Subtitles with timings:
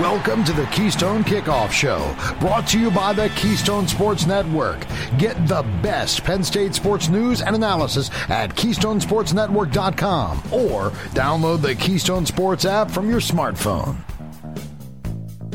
[0.00, 4.84] Welcome to the Keystone Kickoff Show, brought to you by the Keystone Sports Network.
[5.16, 12.26] Get the best Penn State sports news and analysis at KeystonesportsNetwork.com or download the Keystone
[12.26, 13.96] Sports app from your smartphone.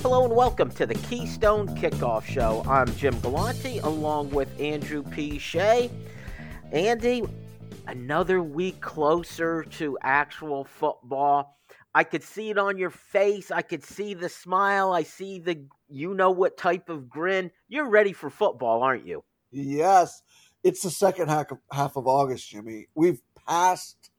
[0.01, 2.63] Hello and welcome to the Keystone Kickoff Show.
[2.67, 5.37] I'm Jim Galante along with Andrew P.
[5.37, 5.91] Shea.
[6.71, 7.21] Andy,
[7.85, 11.60] another week closer to actual football.
[11.93, 13.51] I could see it on your face.
[13.51, 14.93] I could see the smile.
[14.93, 17.51] I see the you know what type of grin.
[17.67, 19.23] You're ready for football, aren't you?
[19.51, 20.21] Yes.
[20.63, 22.87] It's the second half of, half of August, Jimmy.
[22.95, 24.11] We've passed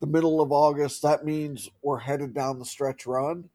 [0.00, 1.02] the middle of August.
[1.02, 3.50] That means we're headed down the stretch run.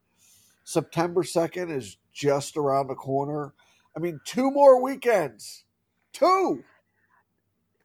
[0.62, 3.54] September 2nd is just around the corner.
[3.96, 5.64] I mean, two more weekends.
[6.12, 6.62] Two.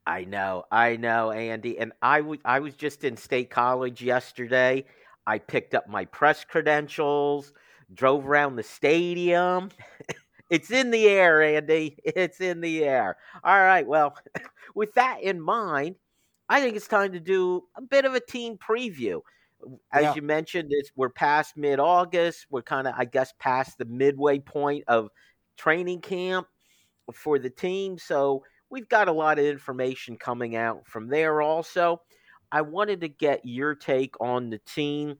[0.05, 1.79] I know, I know, Andy.
[1.79, 4.83] And I, w- I was just in state college yesterday
[5.25, 7.53] I picked up my press credentials,
[7.93, 9.69] drove around the stadium.
[10.49, 11.97] it's in the air, Andy.
[12.03, 13.17] It's in the air.
[13.43, 13.87] All right.
[13.87, 14.17] Well,
[14.75, 15.95] with that in mind,
[16.49, 19.21] I think it's time to do a bit of a team preview.
[19.93, 20.15] As yeah.
[20.15, 22.47] you mentioned, it's, we're past mid August.
[22.49, 25.09] We're kind of, I guess, past the midway point of
[25.57, 26.47] training camp
[27.13, 27.97] for the team.
[27.97, 32.01] So we've got a lot of information coming out from there also.
[32.53, 35.17] I wanted to get your take on the team.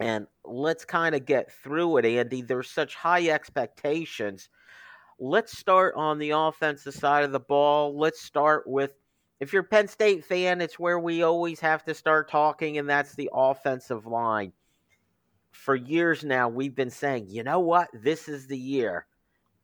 [0.00, 2.42] And let's kind of get through it, Andy.
[2.42, 4.48] There's such high expectations.
[5.20, 7.96] Let's start on the offensive side of the ball.
[7.96, 8.90] Let's start with
[9.38, 12.88] if you're a Penn State fan, it's where we always have to start talking, and
[12.88, 14.52] that's the offensive line.
[15.52, 17.88] For years now, we've been saying, you know what?
[17.94, 19.06] This is the year.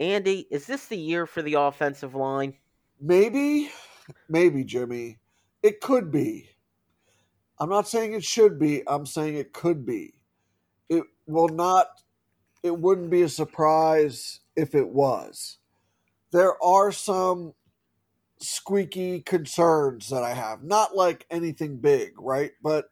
[0.01, 2.55] Andy, is this the year for the offensive line?
[3.01, 3.71] Maybe,
[4.29, 5.19] maybe, Jimmy.
[5.63, 6.49] It could be.
[7.59, 8.83] I'm not saying it should be.
[8.87, 10.15] I'm saying it could be.
[10.89, 11.89] It will not,
[12.63, 15.59] it wouldn't be a surprise if it was.
[16.33, 17.55] There are some
[18.39, 20.63] squeaky concerns that I have.
[20.63, 22.53] Not like anything big, right?
[22.63, 22.87] But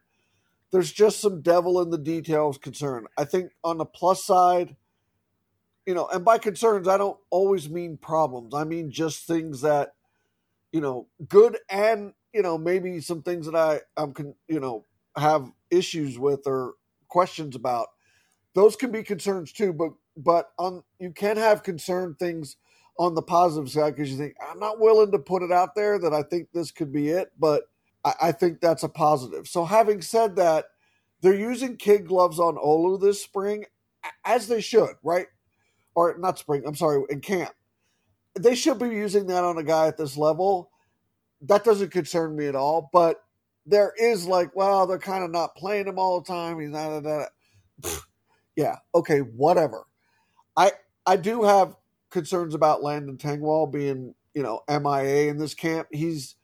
[0.71, 3.07] there's just some devil in the details concern.
[3.19, 4.77] I think on the plus side,
[5.87, 8.55] you know, and by concerns, I don't always mean problems.
[8.55, 9.95] I mean just things that,
[10.73, 14.85] you know, good and you know, maybe some things that I I'm con, you know
[15.17, 16.75] have issues with or
[17.09, 17.89] questions about.
[18.55, 22.57] Those can be concerns too, but but on you can have concern things
[22.99, 25.99] on the positive side because you think I'm not willing to put it out there
[26.01, 27.65] that I think this could be it, but
[28.05, 29.49] I, I think that's a positive.
[29.49, 30.67] So having said that,
[31.21, 33.65] they're using kid gloves on Olu this spring,
[34.25, 35.27] as they should, right?
[35.95, 36.65] Or not spring.
[36.67, 37.53] I'm sorry, in camp.
[38.39, 40.71] They should be using that on a guy at this level
[41.49, 42.91] that doesn't concern me at all.
[42.93, 43.23] But
[43.67, 46.61] there is like, well, they're kind of not playing him all the time.
[46.61, 47.01] He's not.
[47.03, 47.31] That.
[48.57, 48.77] Yeah.
[48.95, 49.19] Okay.
[49.19, 49.83] Whatever.
[50.57, 50.71] I
[51.07, 51.75] I do have
[52.11, 55.89] concerns about Landon Tengwall being you know MIA in this camp.
[55.91, 56.37] He's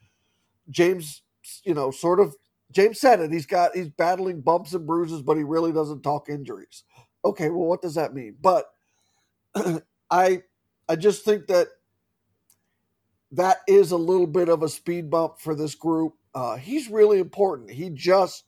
[0.71, 1.23] James.
[1.63, 2.35] You know, sort of.
[2.73, 3.33] James said it.
[3.33, 6.83] He's got he's battling bumps and bruises, but he really doesn't talk injuries.
[7.25, 7.49] Okay.
[7.49, 8.35] Well, what does that mean?
[8.41, 8.67] But
[10.11, 10.43] I
[10.89, 11.69] I just think that
[13.33, 16.15] that is a little bit of a speed bump for this group.
[16.35, 17.71] Uh, he's really important.
[17.71, 18.45] He just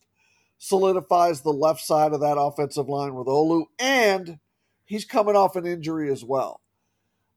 [0.59, 4.39] solidifies the left side of that offensive line with Olu, and
[4.85, 6.61] he's coming off an injury as well.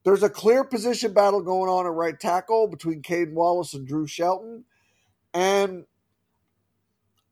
[0.06, 4.06] There's a clear position battle going on at right tackle between Caedan Wallace and Drew
[4.06, 4.66] Shelton.
[5.34, 5.86] And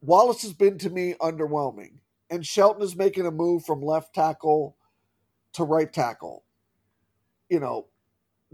[0.02, 2.00] Wallace has been to me underwhelming.
[2.32, 4.76] And Shelton is making a move from left tackle
[5.54, 6.44] to right tackle.
[7.48, 7.86] You know,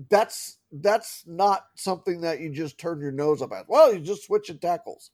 [0.09, 3.67] that's that's not something that you just turn your nose up at.
[3.67, 5.11] Well, you just switching tackles.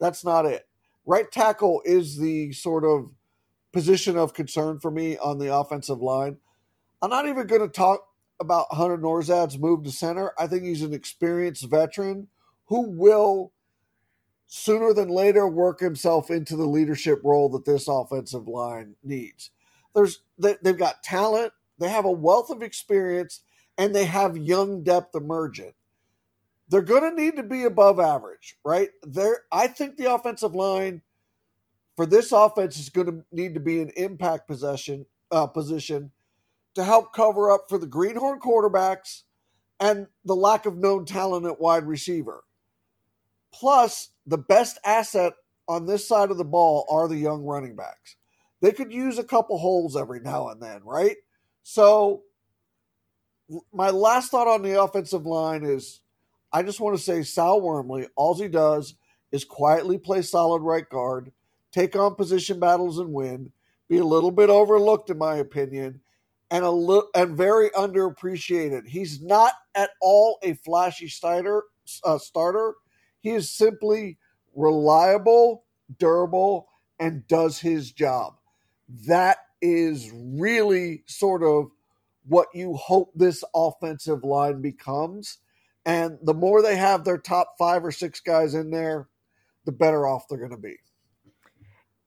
[0.00, 0.66] That's not it.
[1.04, 3.10] Right tackle is the sort of
[3.72, 6.38] position of concern for me on the offensive line.
[7.00, 8.06] I'm not even going to talk
[8.40, 10.32] about Hunter Nourzad's move to center.
[10.38, 12.28] I think he's an experienced veteran
[12.66, 13.52] who will
[14.46, 19.50] sooner than later work himself into the leadership role that this offensive line needs.
[19.94, 23.40] There's they, they've got talent, they have a wealth of experience,
[23.78, 25.72] and they have young depth emerging.
[26.68, 28.88] They're going to need to be above average, right?
[29.02, 31.02] There, I think the offensive line
[31.96, 36.10] for this offense is going to need to be an impact possession uh, position
[36.74, 39.22] to help cover up for the greenhorn quarterbacks
[39.80, 42.44] and the lack of known talent at wide receiver.
[43.52, 45.34] Plus, the best asset
[45.68, 48.16] on this side of the ball are the young running backs.
[48.60, 51.16] They could use a couple holes every now and then, right?
[51.62, 52.22] So
[53.72, 56.00] my last thought on the offensive line is
[56.52, 58.94] I just want to say Sal Wormley, all he does
[59.32, 61.32] is quietly play solid right guard,
[61.72, 63.52] take on position battles and win,
[63.88, 66.00] be a little bit overlooked, in my opinion,
[66.50, 68.86] and a little and very underappreciated.
[68.86, 71.64] He's not at all a flashy starter.
[72.02, 72.74] Uh, starter.
[73.20, 74.18] He is simply
[74.54, 75.64] reliable,
[75.98, 78.34] durable, and does his job.
[79.06, 81.70] That is really sort of
[82.26, 85.38] what you hope this offensive line becomes.
[85.84, 89.08] And the more they have their top five or six guys in there,
[89.64, 90.76] the better off they're going to be.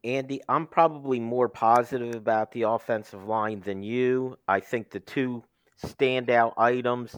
[0.03, 4.37] Andy, I'm probably more positive about the offensive line than you.
[4.47, 5.43] I think the two
[5.85, 7.15] standout items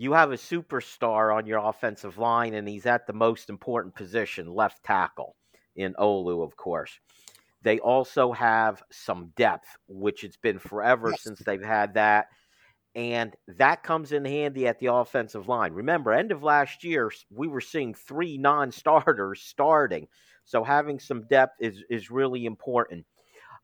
[0.00, 4.46] you have a superstar on your offensive line, and he's at the most important position,
[4.54, 5.34] left tackle,
[5.74, 7.00] in Olu, of course.
[7.62, 11.22] They also have some depth, which it's been forever yes.
[11.22, 12.26] since they've had that.
[12.94, 15.72] And that comes in handy at the offensive line.
[15.72, 20.08] Remember, end of last year, we were seeing three non starters starting.
[20.44, 23.04] So having some depth is, is really important.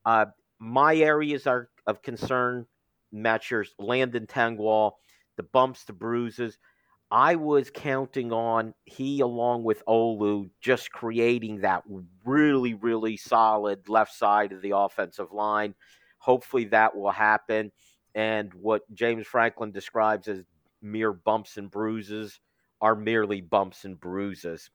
[0.04, 0.26] Uh,
[0.58, 2.66] my areas are of concern
[3.12, 4.92] matchers Landon Tengwall
[5.36, 6.58] the bumps, the bruises.
[7.10, 11.84] I was counting on he, along with Olu, just creating that
[12.24, 15.74] really, really solid left side of the offensive line.
[16.18, 17.70] Hopefully that will happen.
[18.14, 20.44] And what James Franklin describes as
[20.82, 22.40] mere bumps and bruises
[22.80, 24.70] are merely bumps and bruises.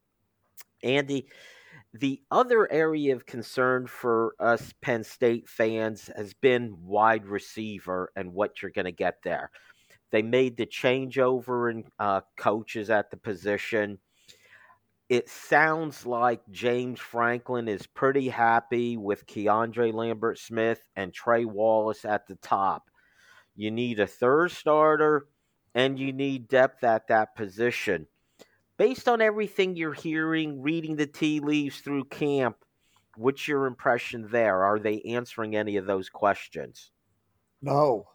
[0.83, 1.27] Andy,
[1.93, 8.33] the other area of concern for us Penn State fans has been wide receiver and
[8.33, 9.51] what you're going to get there.
[10.11, 14.00] They made the changeover in uh, coaches at the position.
[15.07, 22.06] It sounds like James Franklin is pretty happy with Keandre Lambert Smith and Trey Wallace
[22.06, 22.89] at the top.
[23.56, 25.27] You need a third starter
[25.73, 28.07] and you need depth at that position.
[28.77, 32.57] Based on everything you're hearing, reading the tea leaves through camp,
[33.17, 34.63] what's your impression there?
[34.63, 36.91] Are they answering any of those questions?
[37.61, 38.06] No.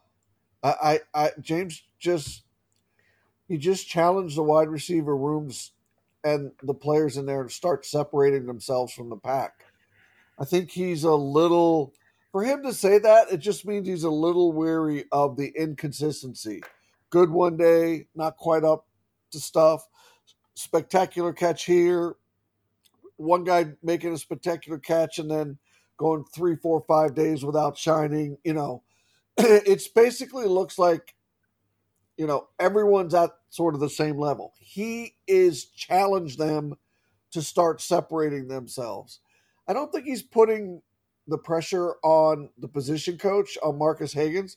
[0.65, 2.43] I, I, I James just
[3.47, 5.73] he just challenged the wide receiver rooms
[6.25, 9.67] and the players in there to start separating themselves from the pack.
[10.39, 11.93] I think he's a little
[12.33, 16.63] for him to say that, it just means he's a little weary of the inconsistency.
[17.11, 18.87] Good one day, not quite up
[19.31, 19.87] to stuff.
[20.55, 22.17] Spectacular catch here.
[23.19, 25.59] One guy making a spectacular catch and then
[25.97, 28.37] going three, four, five days without shining.
[28.43, 28.83] You know,
[29.39, 31.15] it's basically looks like
[32.17, 34.53] you know everyone's at sort of the same level.
[34.59, 36.75] He is challenged them
[37.33, 39.21] to start separating themselves.
[39.67, 40.83] I don't think he's putting
[41.27, 44.57] the pressure on the position coach on Marques Hagans.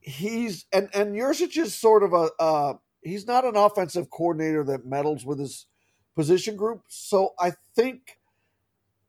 [0.00, 4.86] He's and and Yurcich is sort of a uh, he's not an offensive coordinator that
[4.86, 5.66] meddles with his
[6.16, 6.82] position group.
[6.88, 8.18] So I think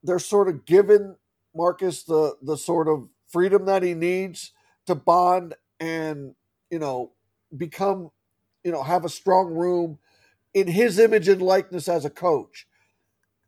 [0.03, 1.15] they're sort of giving
[1.55, 4.51] Marques the the sort of freedom that he needs
[4.85, 6.35] to bond and
[6.69, 7.11] you know
[7.55, 8.11] become
[8.63, 9.97] you know have a strong room
[10.53, 12.67] in his image and likeness as a coach.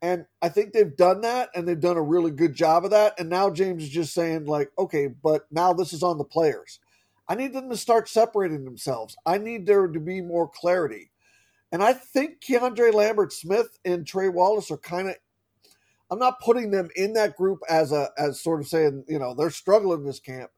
[0.02, 3.20] And i think they've done that and they've done a really good job of that.
[3.20, 6.80] And now james is just saying like okay but now this is on the players.
[7.28, 9.16] I need them to start separating themselves.
[9.26, 11.12] I need there to be more clarity.
[11.72, 15.16] And i think keandre lambert smith and trey wallace are kind of
[16.14, 19.34] I'm not putting them in that group as a as sort of saying, you know,
[19.34, 20.52] they're struggling this camp.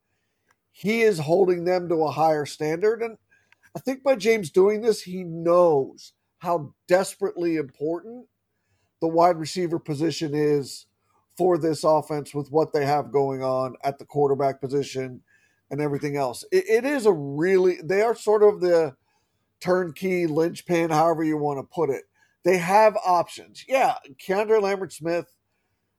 [0.74, 3.02] He is holding them to a higher standard.
[3.02, 3.18] And
[3.74, 8.28] I think by James doing this, he knows how desperately important
[9.00, 10.88] the wide receiver position is
[11.38, 15.22] for this offense with what they have going on at the quarterback position
[15.72, 16.44] and everything else.
[16.52, 18.94] it, it is a really they are sort of the
[19.62, 22.04] turnkey linchpin, however you want to put it.
[22.44, 23.64] They have options.
[23.70, 25.35] Yeah, Keandre Lambert Smith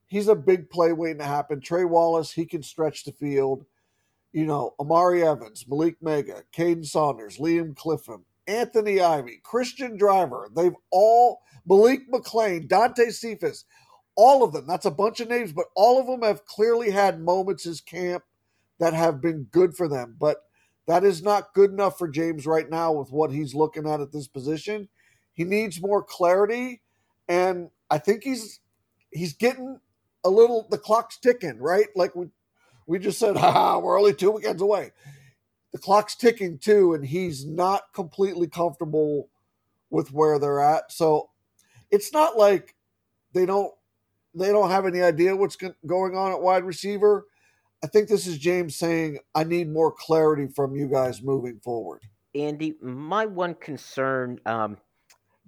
[0.06, 1.60] he's a big play waiting to happen.
[1.60, 3.64] Trey Wallace, he can stretch the field.
[4.32, 10.50] You know, Omari Evans, Malick Meiga, Kaden Saunders, Liam Clifford, Anthony Ivey, Cristian Driver.
[10.54, 13.64] They've all, Malik McClain, Dante Cephas,
[14.14, 14.66] all of them.
[14.66, 18.24] That's a bunch of names, but all of them have clearly had moments as camp
[18.78, 20.16] that have been good for them.
[20.18, 20.38] But
[20.86, 24.12] that is not good enough for James right now with what he's looking at at
[24.12, 24.88] this position.
[25.32, 26.80] He needs more clarity,
[27.28, 28.60] and I think he's
[29.10, 29.80] he's getting
[30.26, 31.86] a little the clock's ticking, right?
[31.94, 32.26] Like we
[32.86, 34.92] we just said, ha, we're only two weekends away.
[35.72, 39.28] The clock's ticking too, and he's not completely comfortable
[39.90, 40.90] with where they're at.
[40.92, 41.30] So
[41.90, 42.74] it's not like
[43.32, 43.72] they don't
[44.34, 47.26] they don't have any idea what's going on at wide receiver.
[47.84, 52.02] I think this is James saying, I need more clarity from you guys moving forward.
[52.34, 54.78] Andy, my one concern, um,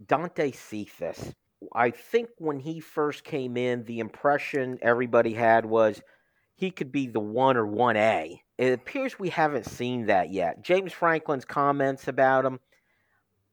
[0.06, 1.34] Dante Cephas
[1.74, 6.00] I think when he first came in, the impression everybody had was
[6.54, 8.40] he could be the 1 or 1A.
[8.58, 10.62] It appears we haven't seen that yet.
[10.62, 12.58] James Franklin's comments about him,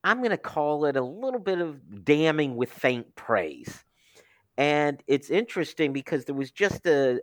[0.03, 3.83] I'm going to call it a little bit of damning with faint praise.
[4.57, 7.19] And it's interesting because there was just a,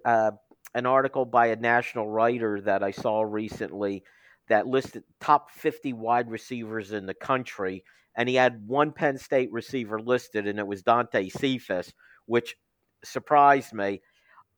[0.74, 4.04] an article by a national writer that I saw recently
[4.48, 7.84] that listed top 50 wide receivers in the country,
[8.14, 11.92] and he had one Penn State receiver listed, and it was Dante Cephas,
[12.26, 12.56] which
[13.04, 14.00] surprised me.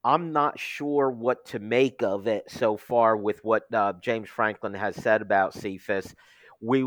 [0.05, 4.75] I'm not sure what to make of it so far with what uh, James Franklin
[4.75, 6.15] has said about Cephas.
[6.61, 6.87] We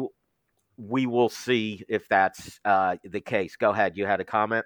[0.78, 3.56] we will see if that's uh, the case.
[3.56, 3.98] Go ahead.
[3.98, 4.66] You had a comment.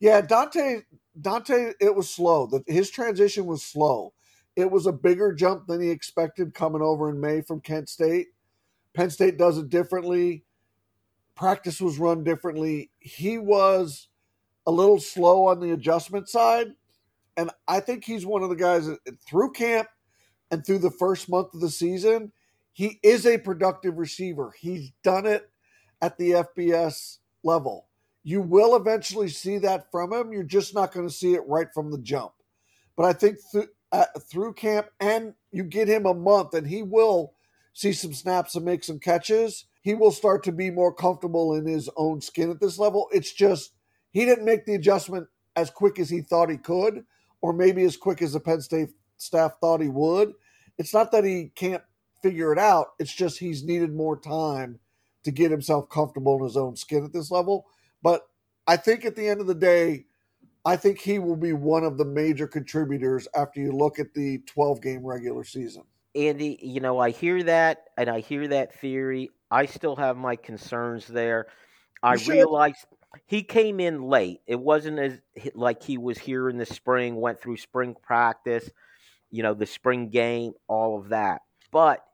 [0.00, 0.80] Yeah, Dante.
[1.20, 1.72] Dante.
[1.80, 2.50] It was slow.
[2.66, 4.12] His transition was slow.
[4.56, 8.28] It was a bigger jump than he expected coming over in May from Kent State.
[8.94, 10.44] Penn State does it differently.
[11.36, 12.90] Practice was run differently.
[13.00, 14.08] He was
[14.66, 16.68] a little slow on the adjustment side
[17.36, 19.88] and I think he's one of the guys that through camp
[20.50, 22.32] and through the first month of the season,
[22.72, 24.52] he is a productive receiver.
[24.58, 25.50] He's done it
[26.00, 27.88] at the FBS level.
[28.22, 30.32] You will eventually see that from him.
[30.32, 32.32] You're just not going to see it right from the jump.
[32.96, 36.82] But I think th- uh, through camp and you get him a month and he
[36.82, 37.34] will
[37.74, 39.66] see some snaps and make some catches.
[39.84, 43.06] He will start to be more comfortable in his own skin at this level.
[43.12, 43.72] It's just
[44.12, 47.04] he didn't make the adjustment as quick as he thought he could
[47.42, 48.88] or maybe as quick as the Penn State
[49.18, 50.32] staff thought he would.
[50.78, 51.82] It's not that he can't
[52.22, 54.80] figure it out, it's just he's needed more time
[55.24, 57.66] to get himself comfortable in his own skin at this level.
[58.02, 58.22] But
[58.66, 60.06] I think at the end of the day,
[60.64, 64.38] I think he will be one of the major contributors after you look at the
[64.46, 65.82] 12 game regular season.
[66.14, 69.30] Andy, you know, I hear that and I hear that theory.
[69.50, 71.46] I still have my concerns there.
[72.02, 72.84] I realize
[73.26, 74.40] he came in late.
[74.46, 75.18] It wasn't as
[75.54, 78.70] like he was here in the spring, went through spring practice,
[79.30, 81.42] you know, the spring game, all of that.
[81.70, 82.04] But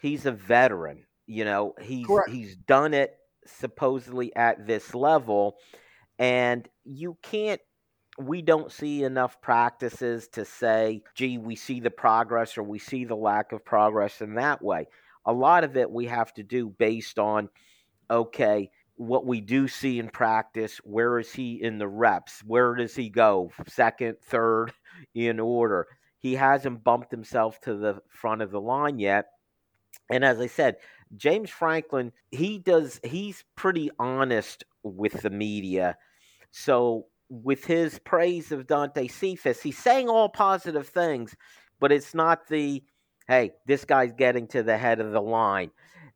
[0.00, 1.06] he's a veteran.
[1.26, 2.30] You know, he's Correct.
[2.30, 5.56] he's done it supposedly at this level,
[6.18, 7.60] and you can't.
[8.18, 13.04] We don't see enough practices to say, "Gee, we see the progress" or "We see
[13.04, 14.86] the lack of progress." In that way,
[15.26, 17.50] a lot of it we have to do based on,
[18.10, 20.78] okay, what we do see in practice.
[20.78, 22.42] Where is he in the reps?
[22.44, 23.52] Where does he go?
[23.66, 24.72] Second, third
[25.14, 25.86] in order.
[26.18, 29.26] He hasn't bumped himself to the front of the line yet.
[30.10, 30.76] And as I said,
[31.16, 35.96] James Franklin, he does he's pretty honest with the media.
[36.50, 41.34] So with his praise of Dante Cephas, he's saying all positive things,
[41.80, 42.82] but it's not the
[43.28, 45.70] hey, this guy's getting to the head of the line.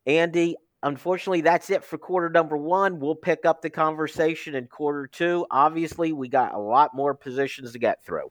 [0.07, 3.01] Andy, unfortunately, that's it for quarter number one.
[3.01, 5.47] We'll pick up the conversation in quarter two.
[5.51, 8.31] Obviously, we got a lot more positions to get through.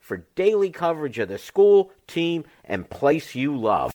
[0.01, 3.93] for daily coverage of the school, team, and place you love.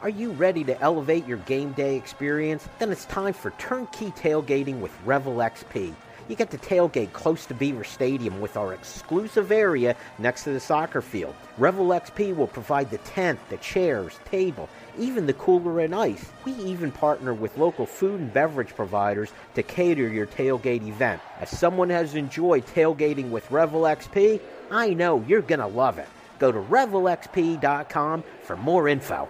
[0.00, 2.66] Are you ready to elevate your game day experience?
[2.78, 5.92] Then it's time for turnkey tailgating with Revel XP.
[6.28, 10.60] You get to tailgate close to Beaver Stadium with our exclusive area next to the
[10.60, 11.34] soccer field.
[11.56, 16.26] Revel XP will provide the tent, the chairs, table, even the cooler and ice.
[16.44, 21.22] We even partner with local food and beverage providers to cater your tailgate event.
[21.40, 24.38] As someone has enjoyed tailgating with Revel XP,
[24.70, 26.08] I know you're going to love it.
[26.38, 29.28] Go to revelxp.com for more info.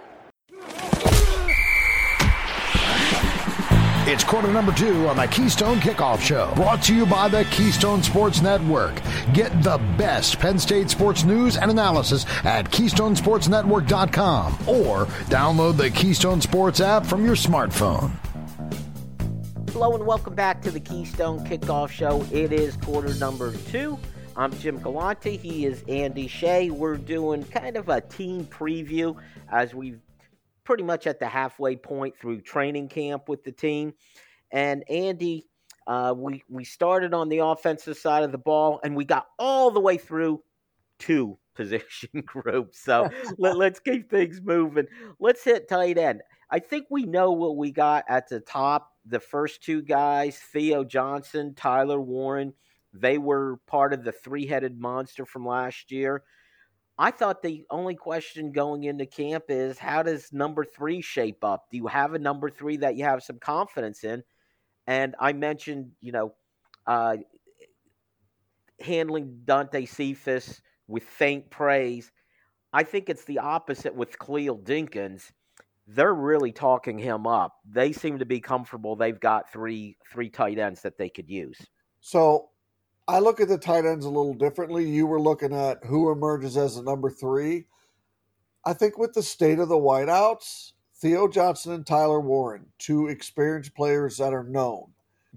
[4.11, 8.01] It's quarter number two on the Keystone Kickoff Show, brought to you by the Keystone
[8.01, 8.99] Sports Network.
[9.33, 16.41] Get the best Penn State sports news and analysis at KeystonesportsNetwork.com or download the Keystone
[16.41, 18.09] Sports app from your smartphone.
[19.69, 22.25] Hello and welcome back to the Keystone Kickoff Show.
[22.31, 23.99] It is quarter number two.
[24.39, 25.35] I'm Jim Galante.
[25.35, 26.69] He is Andy Shea.
[26.69, 29.17] We're doing kind of a team preview
[29.51, 29.99] as we've
[30.63, 33.93] pretty much at the halfway point through training camp with the team.
[34.49, 35.49] And Andy,
[35.87, 39.71] uh, we we started on the offensive side of the ball, and we got all
[39.71, 40.41] the way through
[40.99, 42.79] two position groups.
[42.79, 44.87] So let, let's keep things moving.
[45.19, 46.21] Let's hit tight end.
[46.49, 48.93] I think we know what we got at the top.
[49.05, 52.53] The first two guys, Theo Johnson, Tyler Warren,
[52.93, 56.23] they were part of the three headed monster from last year.
[56.97, 61.67] I thought the only question going into camp is how does number three shape up?
[61.71, 64.23] Do you have a number three that you have some confidence in?
[64.85, 66.33] And I mentioned, you know,
[66.85, 67.17] uh,
[68.81, 72.11] handling Dante Cephas with faint praise.
[72.73, 75.31] I think it's the opposite with Khalil Dinkins.
[75.87, 77.53] They're really talking him up.
[77.67, 78.95] They seem to be comfortable.
[78.95, 81.57] They've got three three tight ends that they could use.
[82.01, 82.49] So
[83.09, 84.87] I look at the tight ends a little differently.
[84.87, 87.65] You were looking at who emerges as the number three.
[88.63, 93.73] I think with the state of the whiteouts, Theo Johnson and Tyler Warren, two experienced
[93.73, 94.91] players that are known,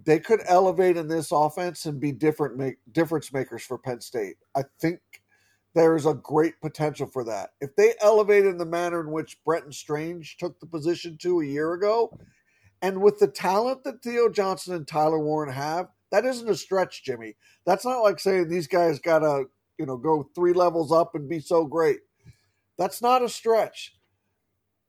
[0.04, 4.36] they could elevate in this offense and be different make, difference makers for Penn State.
[4.54, 5.00] I think
[5.72, 7.54] there's a great potential for that.
[7.62, 11.46] If they elevate in the manner in which Brenton Strange took the position to a
[11.46, 12.18] year ago,
[12.82, 17.02] and with the talent that Theo Johnson and Tyler Warren have, that isn't a stretch,
[17.02, 17.34] Jimmy.
[17.66, 19.46] That's not like saying these guys got to,
[19.78, 22.00] you know, go three levels up and be so great.
[22.78, 23.96] That's not a stretch.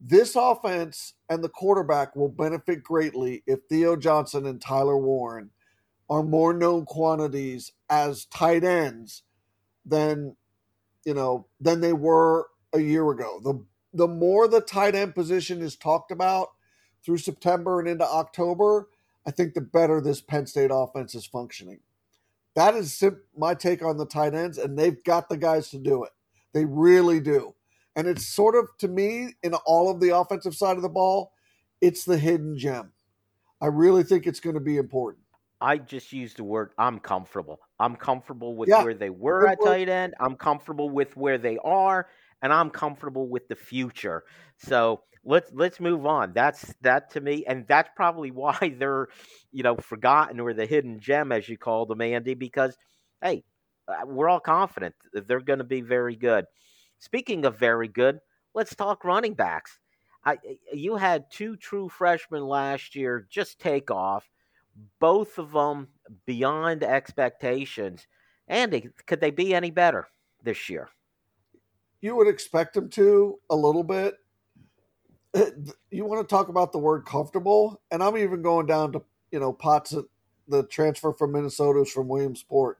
[0.01, 5.49] This offense and the quarterback will benefit greatly if Theo Johnson and Tyler Warren
[6.09, 9.23] are more known quantities as tight ends
[9.85, 10.35] than,
[11.05, 13.39] you know, than they were a year ago.
[13.41, 16.49] The the more the tight end position is talked about
[17.05, 18.89] through September and into October,
[19.25, 21.79] I think the better this Penn State offense is functioning.
[22.55, 23.03] That is
[23.35, 26.11] my take on the tight ends, and they've got the guys to do it.
[26.53, 27.55] They really do.
[27.95, 31.33] And it's sort of, to me, in all of the offensive side of the ball,
[31.81, 32.91] it's the hidden gem.
[33.61, 35.23] I really think it's going to be important.
[35.61, 37.59] I just used the word I'm comfortable.
[37.79, 40.13] I'm comfortable with yeah, where they were at tight end.
[40.19, 42.09] I'm comfortable with where they are,
[42.41, 44.25] and I'm comfortable with the future.
[44.57, 46.33] So let's let's move on.
[46.33, 49.07] That's that to me, and that's probably why they're,
[49.51, 52.33] you know, forgotten or the hidden gem as you call them, Andy.
[52.33, 52.77] Because
[53.21, 53.43] hey,
[53.87, 56.45] uh, we're all confident they're going to be very good.
[56.99, 58.19] Speaking of very good,
[58.53, 59.79] let's talk running backs.
[60.25, 60.37] I,
[60.71, 64.29] you had two true freshmen last year just take off,
[64.99, 65.89] both of them
[66.25, 68.07] beyond expectations.
[68.47, 70.07] Andy, could they be any better
[70.41, 70.89] this year?
[71.99, 74.15] You would expect them to a little bit
[75.91, 79.39] you want to talk about the word comfortable, and I'm even going down to you
[79.39, 79.95] know Potts,
[80.47, 82.79] the transfer from Minnesota is from Williamsport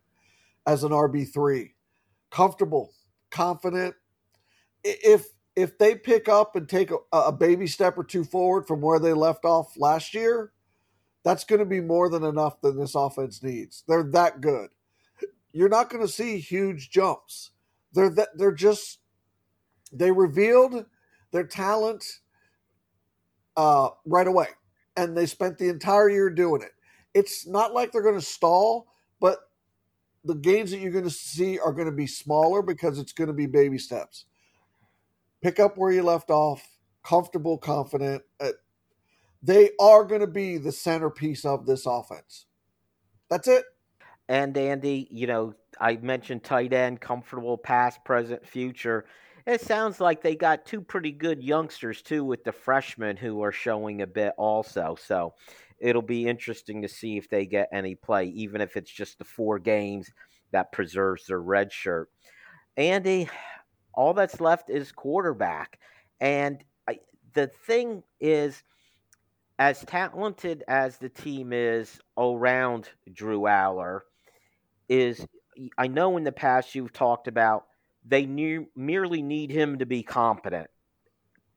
[0.66, 1.74] as an RB three,
[2.30, 2.94] comfortable,
[3.32, 3.96] confident.
[4.84, 8.82] If if they pick up and take a, a baby step or two forward from
[8.82, 10.52] where they left off last year,
[11.24, 13.84] that's going to be more than enough than this offense needs.
[13.88, 14.70] They're that good.
[15.54, 17.52] You're not going to see huge jumps.
[17.94, 19.00] They're that they're just
[19.92, 20.86] they revealed
[21.32, 22.20] their talent
[23.58, 24.48] uh, right away,
[24.96, 26.72] and they spent the entire year doing it.
[27.14, 28.88] It's not like they're going to stall,
[29.20, 29.40] but
[30.24, 33.28] the gains that you're going to see are going to be smaller because it's going
[33.28, 34.26] to be baby steps.
[35.42, 36.66] Pick up where you left off,
[37.04, 38.24] comfortable, confident.
[38.40, 38.50] Uh,
[39.42, 42.46] they are going to be the centerpiece of this offense.
[43.30, 43.66] That's it.
[44.30, 49.06] And Andy, you know, I mentioned tight end, comfortable past, present, future.
[49.46, 53.52] It sounds like they got two pretty good youngsters too with the freshmen who are
[53.52, 54.96] showing a bit also.
[55.00, 55.34] So
[55.80, 59.26] it'll be interesting to see if they get any play, even if it's just the
[59.26, 60.10] four games
[60.52, 62.10] that preserves their red shirt.
[62.78, 63.30] Andy,
[63.94, 65.78] all that's left is quarterback.
[66.22, 67.00] And I,
[67.34, 68.64] the thing is,
[69.60, 74.02] as talented as the team is around Drew Allar,
[74.88, 75.26] is
[75.78, 77.66] I know in the past you've talked about
[78.06, 80.68] they merely need him to be competent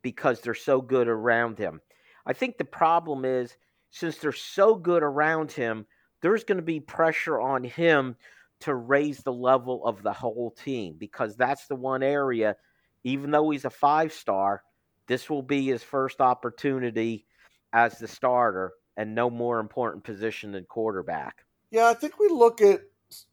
[0.02, 1.80] because they're so good around him.
[2.24, 3.56] I think the problem is
[3.90, 5.86] since they're so good around him,
[6.22, 8.16] there's going to be pressure on him
[8.60, 12.56] to raise the level of the whole team because that's the one area,
[13.04, 14.62] even though he's a five star,
[15.08, 17.26] this will be his first opportunity
[17.72, 21.44] as the starter and no more important position than quarterback.
[21.70, 22.80] Yeah, I think we look at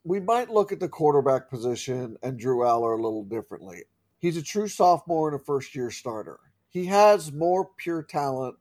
[0.04, 3.84] we might look at the quarterback position and Drew Allar a little differently.
[4.18, 6.38] He's a true sophomore and a first year starter.
[6.68, 8.56] He has more pure talent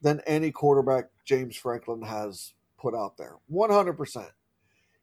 [0.00, 3.36] than any quarterback James Franklin has put out there.
[3.50, 4.26] 100%.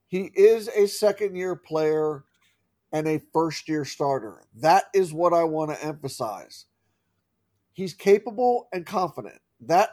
[0.08, 2.24] He is a second year player
[2.92, 4.44] and a first year starter.
[4.56, 6.66] That is what I want to emphasize.
[7.74, 9.40] He's capable and confident.
[9.62, 9.90] That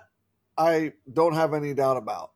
[0.56, 2.32] I don't have any doubt about.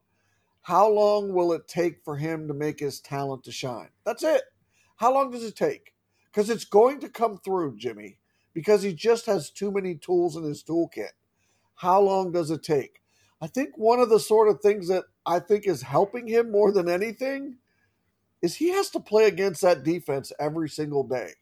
[0.63, 3.89] How long will it take for him to make his talent to shine?
[4.05, 4.43] That's it.
[4.97, 5.95] How long does it take?
[6.27, 8.19] Because it's going to come through, Jimmy,
[8.55, 11.11] because he just has too many tools in his toolkit.
[11.75, 13.03] How long does it take?
[13.41, 16.71] I think one of the sort of things that I think is helping him more
[16.71, 17.57] than anything
[18.41, 21.33] is he has to play against that defense every single day.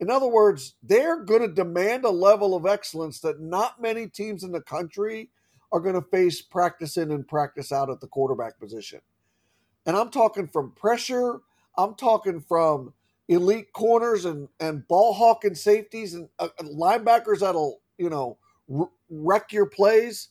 [0.00, 4.42] In other words, they're going to demand a level of excellence that not many teams
[4.42, 5.30] in the country
[5.72, 9.00] are going to face practice in and practice out at the quarterback position.
[9.86, 11.40] And I'm talking from pressure,
[11.76, 12.92] I'm talking from
[13.28, 18.38] elite corners and, and ball hawking safeties and uh, linebackers that'll, you know,
[19.10, 20.28] wreck your plays.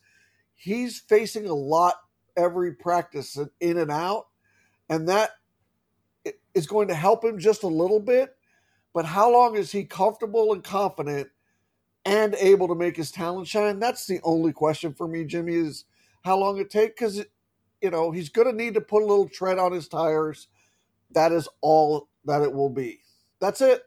[0.56, 1.95] He's facing a lot
[2.36, 4.28] every practice in and out.
[4.89, 5.32] And that
[6.54, 8.36] is going to help him just a little bit.
[8.93, 11.30] But how long is he comfortable and confident
[12.08, 13.80] and able to make his talent shine?
[13.80, 15.84] That's the only question for me, Jimmy, is
[16.24, 17.24] how long it take because
[17.82, 20.48] you know he's going to need to put a little tread on his tires.
[21.12, 23.02] That is all that it will be.
[23.39, 23.84] That's it.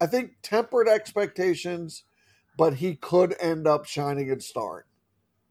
[0.00, 2.04] I think tempered expectations,
[2.56, 4.84] but he could end up shining and starring.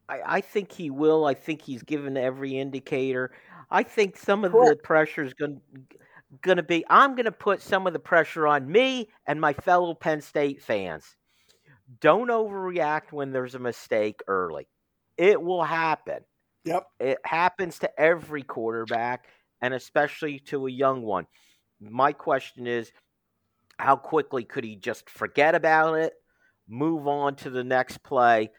[0.08, 1.26] I, I think he will.
[1.26, 3.32] I think he's given every indicator.
[3.70, 5.60] I think some of the pressure is going
[6.42, 9.52] going to be I'm going to put some of the pressure on me and my
[9.52, 11.16] fellow Penn State fans
[12.00, 14.68] don't overreact when there's a mistake early.
[15.16, 16.20] It will happen.
[16.64, 16.86] Yep.
[17.00, 19.26] It happens to every quarterback
[19.60, 21.26] and especially to a young one.
[21.80, 22.92] My question is
[23.78, 26.12] how quickly could he just forget about it,
[26.68, 28.50] move on to the next play?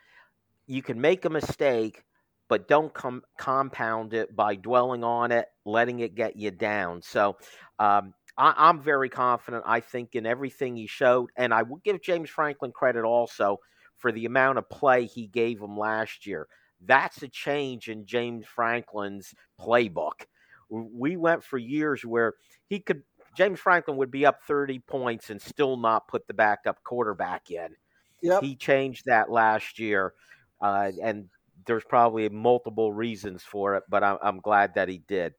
[0.66, 2.04] You can make a mistake,
[2.48, 7.02] but don't com- compound it by dwelling on it, letting it get you down.
[7.02, 7.38] So
[7.80, 9.64] um, I, am very confident.
[9.68, 13.60] I think in everything he showed, and I will give James Franklin credit also
[13.98, 16.48] for the amount of play he gave him last year.
[16.82, 20.26] That's a change in James Franklin's playbook.
[20.70, 22.36] We went for years where
[22.70, 23.04] he could
[23.36, 27.76] James Franklin would be up 30 points and still not put the backup quarterback in.
[28.22, 28.42] Yep.
[28.42, 30.14] He changed that last year,
[30.62, 31.30] uh, and
[31.66, 35.34] there's probably multiple reasons for it, but I'm, I'm glad that he did.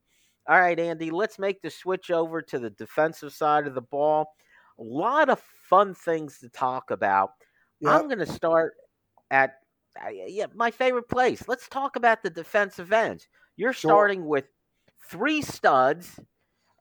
[0.49, 4.35] All right, Andy, let's make the switch over to the defensive side of the ball.
[4.79, 7.31] A lot of fun things to talk about.
[7.81, 7.93] Yep.
[7.93, 8.75] I'm going to start
[9.31, 9.57] at
[10.03, 11.47] uh, yeah, my favorite place.
[11.49, 13.29] Let's talk about the defensive ends.
[13.57, 13.91] You're sure.
[13.91, 14.45] starting with
[15.11, 16.19] three studs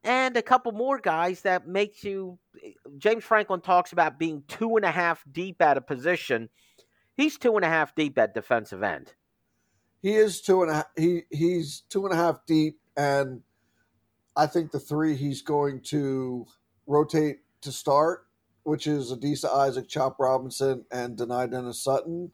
[0.03, 2.37] and a couple more guys that makes you.
[2.63, 6.49] Eh, James Franklin talks about being two and a half deep at a position.
[7.15, 9.13] He's two and a half deep at defensive end.
[10.01, 10.87] He is two and a half.
[10.95, 13.41] He he's two and a half deep, and
[14.39, 16.45] I think the three he's going to
[16.87, 18.25] rotate to start,
[18.63, 22.31] which is Adisa Isaac, Chop Robinson, and Dani Dennis Sutton,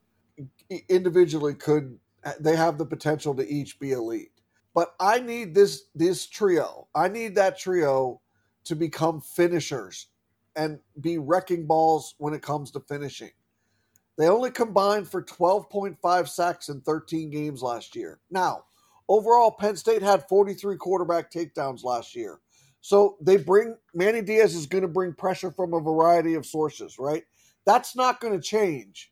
[0.87, 4.29] individually could uh, they have the potential to each be elite.
[4.75, 6.87] But I need this this trio.
[6.93, 8.21] I need that trio
[8.65, 10.09] to become finishers
[10.55, 13.31] and be wrecking balls when it comes to finishing.
[14.19, 18.19] They only combined for 12.5 sacks in 13 games last year.
[18.29, 18.65] Now,
[19.07, 22.39] Overall, Penn State had 43 quarterback takedowns last year.
[22.81, 26.97] So they bring Manny Diaz is going to bring pressure from a variety of sources,
[26.99, 27.23] right?
[27.65, 29.11] That's not going to change.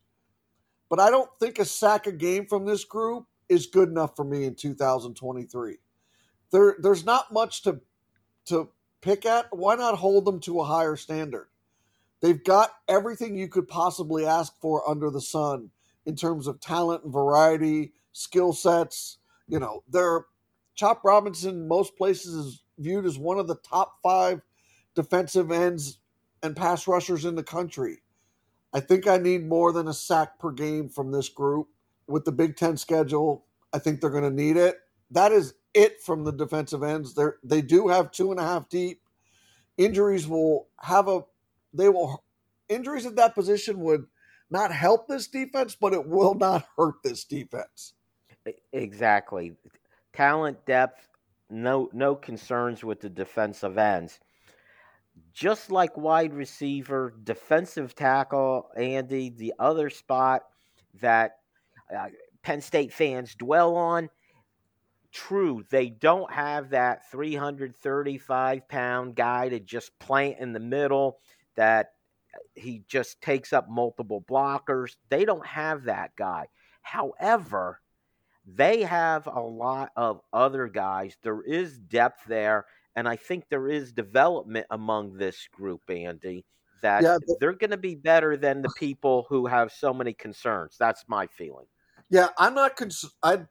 [0.90, 4.24] But I don't think a sack a game from this group is good enough for
[4.24, 5.78] me in 2023.
[6.52, 7.82] There, there's not much to
[8.46, 8.70] to
[9.02, 9.48] pick at.
[9.52, 11.48] Why not hold them to a higher standard?
[12.22, 15.72] They've got everything you could possibly ask for under the sun
[16.06, 20.26] in terms of talent and variety, skill sets, you know, they're
[20.76, 24.42] Chop Robinson, most places is viewed as one of the top five
[24.96, 26.00] defensive ends
[26.42, 28.02] and pass rushers in the country.
[28.74, 31.68] I think I need more than a sack per game from this group.
[32.08, 34.78] With the Big Ten schedule, I think they're going to need it.
[35.12, 37.14] That is it from the defensive ends.
[37.14, 39.02] They they do have two and a half deep.
[39.78, 41.22] Injuries will have a
[41.74, 42.24] they will
[42.68, 44.06] injuries at that position would
[44.50, 47.94] not help this defense, but it will not hurt this defense.
[48.72, 49.54] Exactly.
[50.14, 51.08] Talent depth,
[51.50, 54.20] no no concerns with the defensive ends.
[55.34, 60.44] Just like wide receiver, defensive tackle, Andy, the other spot
[61.02, 61.38] that
[61.96, 62.08] uh,
[62.42, 64.10] Penn State fans dwell on
[65.12, 71.20] true, they don't have that 335 pound guy to just plant in the middle
[71.56, 71.92] that
[72.56, 74.96] he just takes up multiple blockers.
[75.10, 76.48] They don't have that guy.
[76.82, 77.80] However,
[78.46, 81.16] they have a lot of other guys.
[81.24, 86.46] There is depth there, and I think there is development among this group, Andy,
[86.82, 90.14] that yeah, but, they're going to be better than the people who have so many
[90.14, 90.76] concerns.
[90.78, 91.66] That's my feeling.
[92.10, 93.44] Yeah, I'm not cons- I,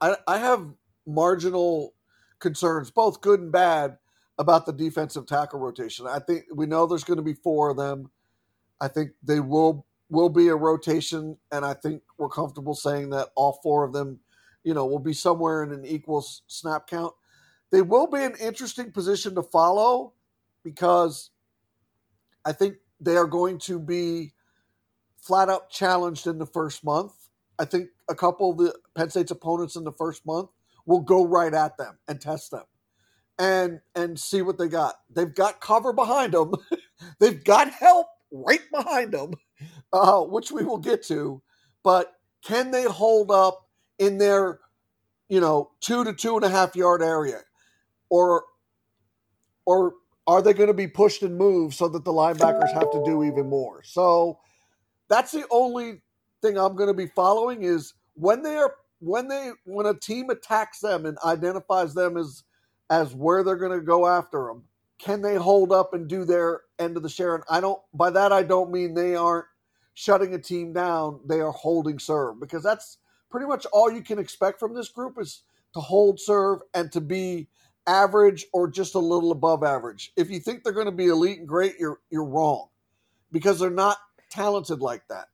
[0.00, 0.66] I I have
[1.06, 1.94] marginal
[2.38, 3.96] concerns, both good and bad,
[4.38, 6.06] about the defensive tackle rotation.
[6.06, 8.10] I think we know there's going to be four of them.
[8.80, 13.28] I think they will will be a rotation, and I think we're comfortable saying that
[13.34, 14.20] all four of them,
[14.64, 17.14] you know, will be somewhere in an equal snap count.
[17.72, 20.12] They will be an interesting position to follow
[20.62, 21.30] because
[22.44, 24.32] I think they are going to be
[25.18, 27.12] flat out challenged in the first month.
[27.58, 30.50] I think a couple of the Penn State's opponents in the first month
[30.86, 32.64] will go right at them and test them
[33.38, 34.94] and and see what they got.
[35.10, 36.54] They've got cover behind them.
[37.18, 38.06] They've got help
[38.44, 39.34] right behind them,
[39.92, 41.42] uh, which we will get to.
[41.82, 42.12] But
[42.44, 43.68] can they hold up
[43.98, 44.60] in their,
[45.28, 47.40] you know, two to two and a half yard area,
[48.10, 48.44] or
[49.66, 49.94] or
[50.26, 53.24] are they going to be pushed and moved so that the linebackers have to do
[53.24, 53.82] even more?
[53.84, 54.38] So
[55.08, 56.02] that's the only
[56.42, 60.30] thing I'm going to be following is when they are when they when a team
[60.30, 62.44] attacks them and identifies them as
[62.90, 64.64] as where they're going to go after them
[64.98, 68.10] can they hold up and do their end of the share and i don't by
[68.10, 69.46] that i don't mean they aren't
[69.94, 72.98] shutting a team down they are holding serve because that's
[73.30, 77.00] pretty much all you can expect from this group is to hold serve and to
[77.00, 77.48] be
[77.86, 81.38] average or just a little above average if you think they're going to be elite
[81.38, 82.68] and great you're you're wrong
[83.32, 83.98] because they're not
[84.30, 85.28] talented like that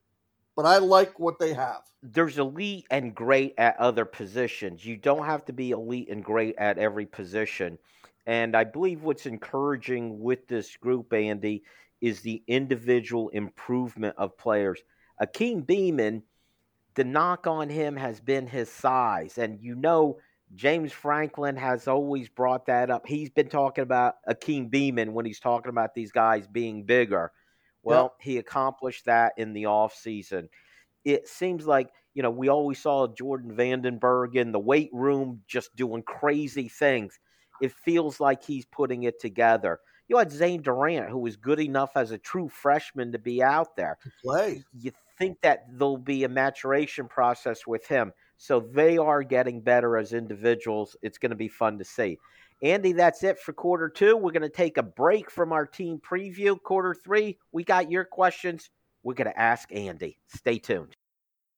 [0.57, 1.83] but I like what they have.
[2.03, 4.85] There's elite and great at other positions.
[4.85, 7.79] You don't have to be elite and great at every position.
[8.27, 11.65] And I believe what's encouraging with this group, Andy,
[12.01, 14.81] is the individual improvement of players.
[15.21, 16.23] Akeem Beamon,
[16.95, 19.39] the knock on him has been his size.
[19.39, 20.19] And you know,
[20.55, 23.07] James Franklin has always brought that up.
[23.07, 27.33] He's been talking about Akeem Beamon when he's talking about these guys being bigger.
[27.83, 30.49] Well, he accomplished that in the offseason.
[31.05, 35.75] It seems like, you know, we always saw Jordan Vandenberg in the weight room just
[35.75, 37.19] doing crazy things.
[37.63, 39.79] It feels like he's putting it together.
[40.09, 43.77] You had Zane Durant, who was good enough as a true freshman to be out
[43.77, 43.97] there.
[44.23, 44.65] Play.
[44.79, 48.13] You think that there'll be a maturation process with him.
[48.37, 50.97] So they are getting better as individuals.
[51.03, 52.19] It's going to be fun to see.
[52.63, 54.17] Andy, that's it for quarter two.
[54.17, 56.61] We're going to take a break from our team preview.
[56.61, 58.71] Quarter three, we got your questions.
[59.05, 60.19] We're going to ask Andy.
[60.27, 60.97] Stay tuned.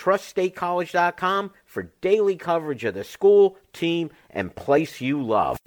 [0.00, 5.58] Trust statecollege.com for daily coverage of the school, team, and place you love.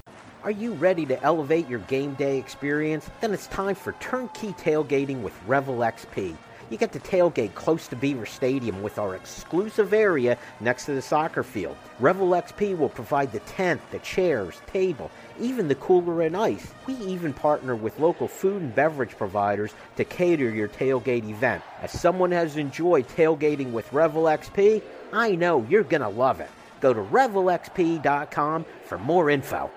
[0.43, 3.07] Are you ready to elevate your game day experience?
[3.21, 6.35] Then it's time for turnkey tailgating with Revel XP.
[6.71, 11.01] You get to tailgate close to Beaver Stadium with our exclusive area next to the
[11.03, 11.77] soccer field.
[11.99, 16.73] Revel XP will provide the tent, the chairs, table, even the cooler and ice.
[16.87, 21.63] We even partner with local food and beverage providers to cater your tailgate event.
[21.81, 26.49] As someone has enjoyed tailgating with Revel XP, I know you're going to love it.
[26.81, 29.71] Go to revelxp.com for more info.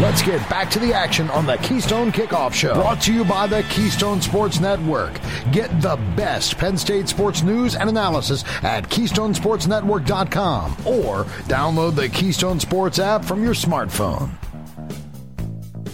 [0.00, 2.72] Let's get back to the action on the Keystone Kickoff Show.
[2.72, 5.20] Brought to you by the Keystone Sports Network.
[5.52, 12.58] Get the best Penn State sports news and analysis at KeystonesportsNetwork.com or download the Keystone
[12.58, 14.30] Sports app from your smartphone.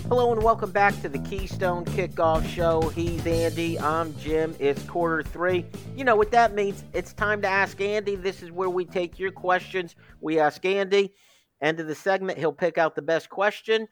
[0.06, 2.82] Hello and welcome back to the Keystone Kickoff Show.
[2.90, 3.76] He's Andy.
[3.76, 4.54] I'm Jim.
[4.60, 5.66] It's quarter three.
[5.96, 6.84] You know what that means?
[6.92, 8.14] It's time to ask Andy.
[8.14, 9.96] This is where we take your questions.
[10.20, 11.12] We ask Andy.
[11.60, 13.88] End of the segment, he'll pick out the best question.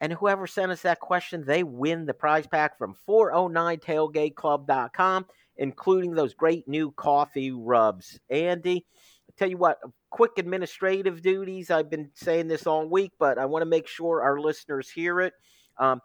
[0.00, 6.34] And whoever sent us that question, they win the prize pack from 409tailgateclub.com, including those
[6.34, 8.20] great new coffee rubs.
[8.28, 8.84] Andy,
[9.28, 9.78] I tell you what,
[10.10, 11.70] quick administrative duties.
[11.70, 15.22] I've been saying this all week, but I want to make sure our listeners hear
[15.22, 15.32] it.
[15.78, 16.02] Um,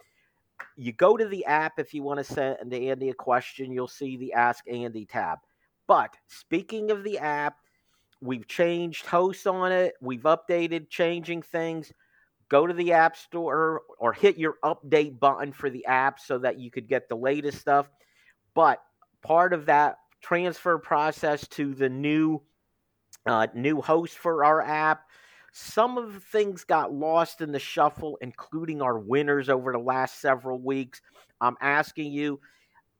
[0.77, 4.17] you go to the app if you want to send Andy a question, you'll see
[4.17, 5.39] the Ask Andy tab.
[5.88, 7.58] But speaking of the app,
[8.21, 11.91] we've changed hosts on it, we've updated, changing things.
[12.51, 16.59] Go to the App Store or hit your update button for the app so that
[16.59, 17.89] you could get the latest stuff.
[18.53, 18.83] But
[19.21, 22.41] part of that transfer process to the new
[23.25, 25.03] uh, new host for our app.
[25.53, 30.19] Some of the things got lost in the shuffle, including our winners over the last
[30.19, 31.01] several weeks.
[31.39, 32.41] I'm asking you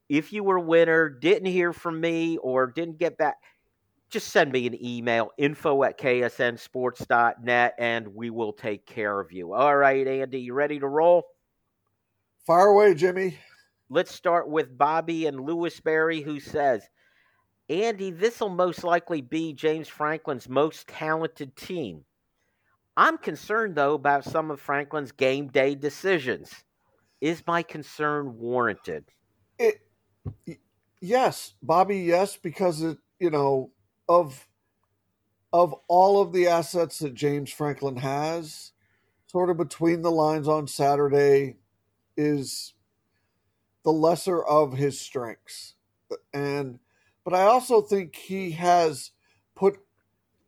[0.08, 3.36] if you were a winner, didn't hear from me, or didn't get back,
[4.12, 9.54] just send me an email info at ksnsports.net and we will take care of you.
[9.54, 11.24] All right, Andy, you ready to roll?
[12.46, 13.38] Fire away, Jimmy.
[13.88, 16.82] Let's start with Bobby and Lewis Lewisberry, who says,
[17.68, 22.04] Andy, this will most likely be James Franklin's most talented team.
[22.96, 26.52] I'm concerned, though, about some of Franklin's game day decisions.
[27.20, 29.04] Is my concern warranted?
[29.58, 29.76] It,
[31.00, 33.70] yes, Bobby, yes, because it, you know,
[34.12, 34.48] of
[35.52, 38.72] of all of the assets that James Franklin has,
[39.26, 41.56] sort of between the lines on Saturday
[42.16, 42.72] is
[43.84, 45.74] the lesser of his strengths.
[46.32, 46.78] And
[47.24, 49.10] but I also think he has
[49.54, 49.78] put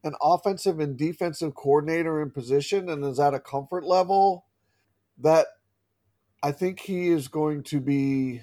[0.03, 4.47] an offensive and defensive coordinator in position and is at a comfort level
[5.19, 5.47] that
[6.43, 8.43] I think he is going to be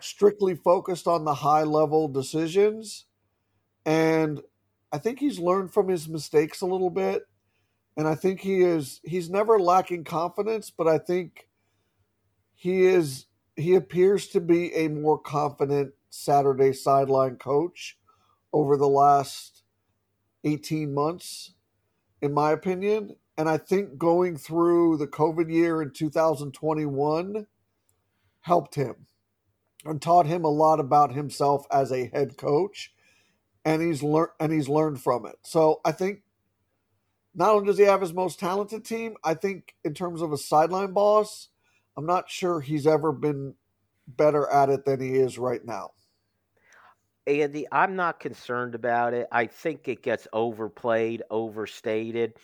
[0.00, 3.06] strictly focused on the high level decisions
[3.84, 4.40] and
[4.92, 7.26] I think he's learned from his mistakes a little bit.
[7.96, 11.48] And I think he is he's never lacking confidence, but I think
[12.54, 17.98] he is he appears to be a more confident Saturday sideline coach
[18.52, 19.62] over the last
[20.44, 21.54] 18 months,
[22.22, 23.16] in my opinion.
[23.36, 27.46] And I think going through the COVID year in 2021
[28.42, 29.06] helped him
[29.84, 32.93] and taught him a lot about himself as a head coach
[33.64, 35.36] and he's learned and he's learned from it.
[35.42, 36.22] So I think
[37.34, 40.38] not only does he have his most talented team, I think in terms of a
[40.38, 41.48] sideline boss,
[41.96, 43.54] I'm not sure he's ever been
[44.06, 45.92] better at it than he is right now.
[47.26, 49.26] Andy, I'm not concerned about it.
[49.32, 52.34] I think it gets overplayed, overstated.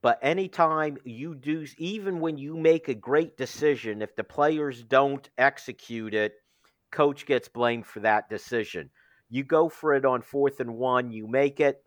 [0.00, 5.28] But anytime you do, even when you make a great decision, if the players don't
[5.36, 6.34] execute it,
[6.92, 8.90] coach gets blamed for that decision.
[9.30, 11.82] You go for it on fourth and one, you make it.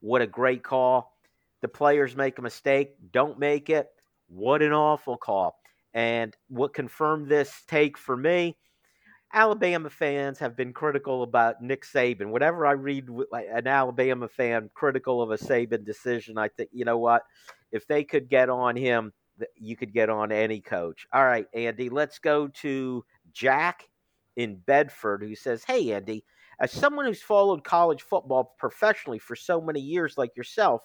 [0.00, 1.16] What a great call.
[1.62, 3.88] The players make a mistake, don't make it.
[4.28, 5.58] What an awful call.
[5.94, 8.56] And what confirmed this take for me,
[9.32, 12.30] Alabama fans have been critical about Nick Saban.
[12.30, 16.98] Whenever I read an Alabama fan critical of a Saban decision, I think, you know
[16.98, 17.22] what?
[17.72, 19.12] If they could get on him,
[19.56, 21.06] you could get on any coach.
[21.12, 23.88] All right, Andy, let's go to Jack
[24.36, 26.24] in Bedford who says, Hey, Andy,
[26.58, 30.82] as someone who's followed college football professionally for so many years, like yourself,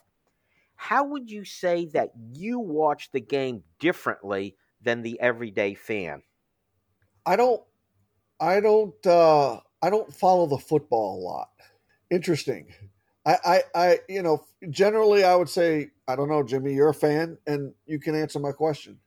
[0.76, 6.24] how would you say that you watch the game differently than the everyday fan?
[7.26, 7.62] I don't,
[8.40, 11.50] I don't, uh, I don't follow the football a lot.
[12.10, 12.68] Interesting.
[13.26, 16.94] I, I, I, you know, generally I would say, I don't know, Jimmy, you're a
[16.94, 18.98] fan, and you can answer my question.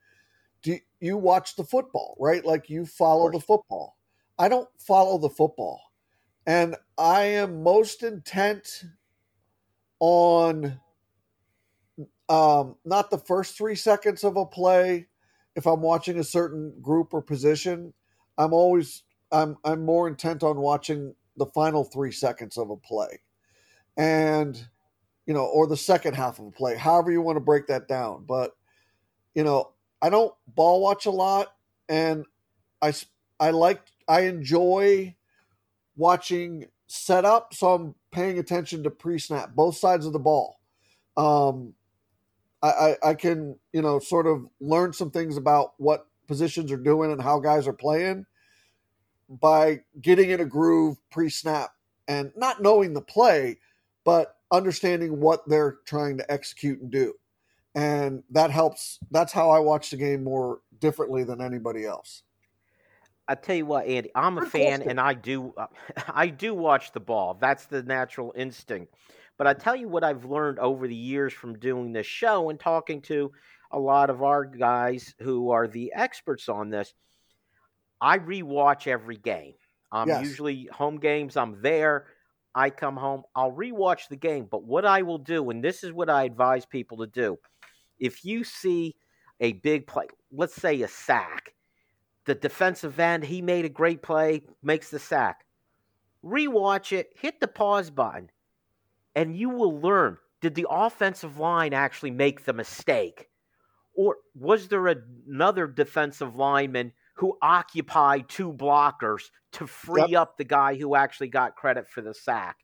[0.62, 2.45] Do you watch the football, right?
[2.45, 3.97] Like you follow the football.
[4.39, 5.81] I don't follow the football.
[6.47, 8.85] And I am most intent
[10.01, 10.79] on
[12.29, 15.09] um, not the first three seconds of a play.
[15.57, 17.93] If I'm watching a certain group or position,
[18.37, 23.21] I'm always I'm I'm more intent on watching the final three seconds of a play,
[23.97, 24.67] and
[25.27, 27.89] you know, or the second half of a play, however you want to break that
[27.89, 28.25] down.
[28.27, 28.53] But
[29.35, 29.73] you know,
[30.03, 31.55] I don't ball watch a lot,
[31.89, 32.25] and
[32.83, 32.93] I
[33.39, 35.15] I like I enjoy
[35.97, 40.61] watching setup, so I'm paying attention to pre snap, both sides of the ball.
[41.17, 41.75] Um,
[42.63, 46.77] I, I, I can you know sort of learn some things about what positions are
[46.77, 48.27] doing and how guys are playing
[49.29, 51.71] by getting in a groove pre-snap
[52.09, 53.59] and not knowing the play,
[54.05, 57.15] but understanding what they're trying to execute and do.
[57.75, 58.99] And that helps.
[59.11, 62.23] That's how I watch the game more differently than anybody else.
[63.27, 65.55] I tell you what, Andy, I'm a fan, and I do,
[66.14, 67.39] I do watch the ball.
[67.41, 68.95] That's the natural instinct.
[69.39, 72.61] But I tell you what, I've learned over the years from doing this show and
[72.61, 73.33] talking to
[73.70, 76.95] a lot of our guys who are the experts on this.
[78.01, 79.55] I rewatch every game.
[79.91, 80.25] Um, yes.
[80.25, 82.07] Usually, home games, I'm there.
[82.55, 84.47] I come home, I'll rewatch the game.
[84.49, 87.39] But what I will do, and this is what I advise people to do,
[87.99, 88.95] if you see
[89.41, 91.53] a big play, let's say a sack,
[92.27, 95.45] the defensive end, he made a great play, makes the sack.
[96.25, 98.31] Rewatch it, hit the pause button,
[99.14, 103.31] and you will learn did the offensive line actually make the mistake?
[103.95, 109.22] Or was there another defensive lineman who occupied two blockers
[109.53, 110.20] to free yep.
[110.20, 112.59] up the guy who actually got credit for the sack?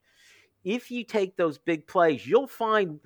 [0.62, 3.00] If you take those big plays, you'll find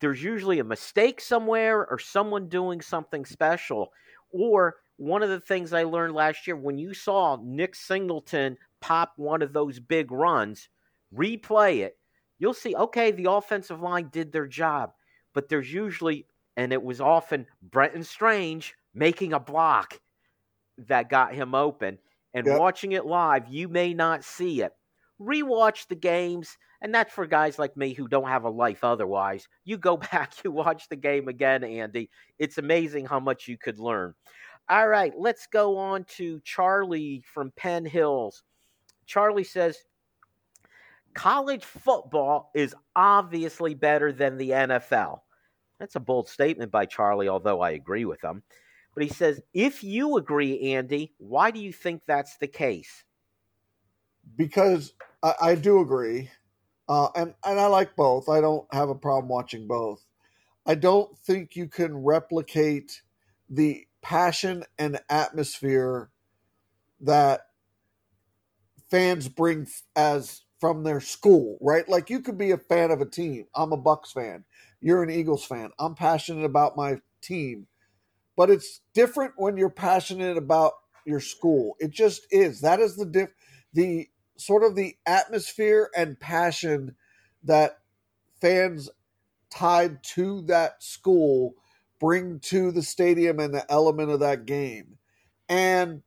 [0.00, 3.90] there's usually a mistake somewhere or someone doing something special.
[4.32, 9.14] Or one of the things I learned last year when you saw Nick Singleton pop
[9.16, 10.68] one of those big runs,
[11.16, 11.96] replay it,
[12.38, 14.92] you'll see, okay, the offensive line did their job.
[15.32, 16.26] But there's usually,
[16.58, 19.98] and it was often Brenton Strange making a block
[20.76, 21.96] that got him open.
[22.34, 22.58] And yep.
[22.60, 24.72] watching it live, you may not see it.
[25.18, 29.48] Rewatch the games and that's for guys like me who don't have a life otherwise.
[29.64, 32.10] You go back, you watch the game again, Andy.
[32.38, 34.14] It's amazing how much you could learn.
[34.70, 38.44] All right, let's go on to Charlie from Penn Hills.
[39.04, 39.76] Charlie says,
[41.12, 45.22] College football is obviously better than the NFL.
[45.80, 48.44] That's a bold statement by Charlie, although I agree with him.
[48.94, 53.04] But he says, if you agree, Andy, why do you think that's the case?
[54.36, 54.92] Because
[55.22, 56.30] I, I do agree.
[56.88, 58.28] Uh, and and I like both.
[58.28, 60.04] I don't have a problem watching both.
[60.66, 63.02] I don't think you can replicate
[63.48, 66.10] the passion and atmosphere
[67.00, 67.42] that
[68.90, 71.88] fans bring as from their school, right?
[71.88, 73.46] Like you could be a fan of a team.
[73.54, 74.44] I'm a Bucks fan.
[74.80, 75.70] You're an Eagles fan.
[75.78, 77.66] I'm passionate about my team.
[78.36, 80.72] But it's different when you're passionate about
[81.04, 81.76] your school.
[81.78, 82.60] It just is.
[82.60, 83.30] That is the diff
[83.72, 86.96] the sort of the atmosphere and passion
[87.44, 87.78] that
[88.40, 88.90] fans
[89.50, 91.54] tied to that school
[92.00, 94.98] bring to the stadium and the element of that game.
[95.48, 96.02] And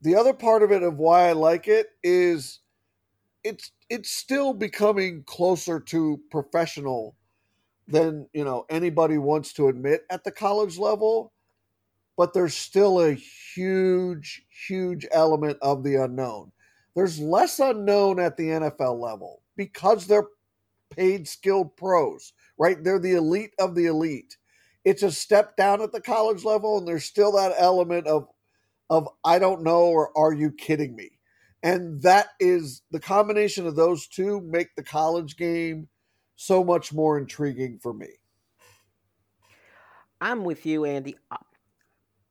[0.00, 2.60] the other part of it of why I like it is
[3.44, 7.16] it's it's still becoming closer to professional
[7.86, 11.32] than, you know, anybody wants to admit at the college level,
[12.16, 16.52] but there's still a huge huge element of the unknown.
[16.94, 20.28] There's less unknown at the NFL level because they're
[20.90, 22.82] paid skilled pros, right?
[22.82, 24.36] They're the elite of the elite.
[24.88, 28.28] It's a step down at the college level, and there's still that element of
[28.88, 31.10] of I don't know or are you kidding me?
[31.62, 35.88] And that is the combination of those two make the college game
[36.36, 38.08] so much more intriguing for me.
[40.22, 41.16] I'm with you, Andy.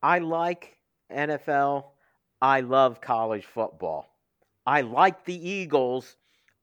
[0.01, 0.77] I like
[1.11, 1.85] NFL.
[2.41, 4.07] I love college football.
[4.65, 6.15] I like the Eagles.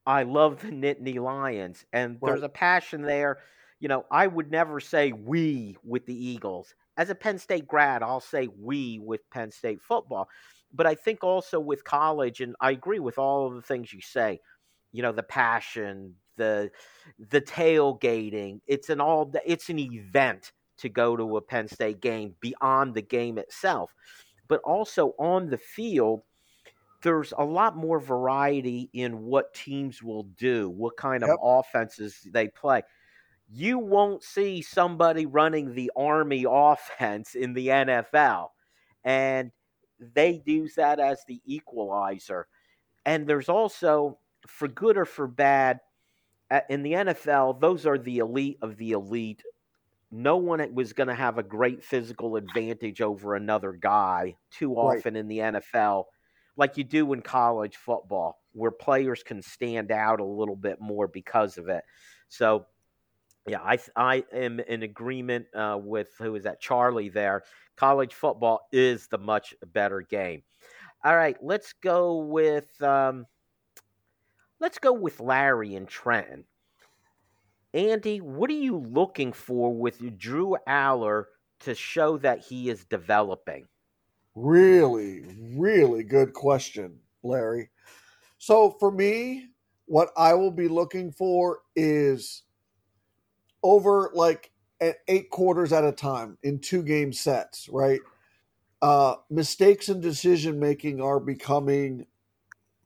[0.05, 1.85] I love the Nittany Lions.
[1.93, 3.39] And there's a passion there.
[3.85, 6.75] You know, I would never say we with the Eagles.
[6.97, 10.27] As a Penn State grad, I'll say we with Penn State football.
[10.73, 14.01] But I think also with college, and I agree with all of the things you
[14.01, 14.41] say,
[14.93, 16.71] you know, the passion, the
[17.19, 22.35] the tailgating, it's an all it's an event to go to a Penn State game
[22.41, 23.95] beyond the game itself.
[24.49, 26.23] But also on the field,
[27.03, 32.49] there's a lot more variety in what teams will do, what kind of offenses they
[32.49, 32.81] play.
[33.51, 38.49] You won't see somebody running the Army offense in the NFL.
[39.05, 39.51] And
[39.99, 42.47] they use that as the equalizer.
[43.07, 45.81] And there's also, for good or for bad,
[46.69, 49.43] in the NFL, those are the elite of the elite.
[50.11, 55.15] No one was going to have a great physical advantage over another guy too often
[55.15, 55.21] right.
[55.21, 56.05] in the NFL
[56.57, 61.09] like you do in college football, where players can stand out a little bit more
[61.09, 61.83] because of it.
[62.29, 62.67] So,
[63.47, 67.45] yeah, I I am in agreement uh, with who is that Charlie there.
[67.77, 70.43] College football is the much better game.
[71.05, 73.27] All right, let's go with um,
[74.61, 76.45] let's go with Larry and Trenton.
[77.75, 81.25] Andy, what are you looking for with Drew Allar
[81.61, 83.67] to show that he is developing?
[84.35, 85.25] Really,
[85.57, 87.71] really good question, Larry.
[88.39, 89.49] So for me,
[89.87, 92.45] what I will be looking for is
[93.65, 94.53] over like
[95.09, 98.01] eight quarters at a time in two game sets, right?
[98.83, 102.07] Uh, mistakes and decision making are becoming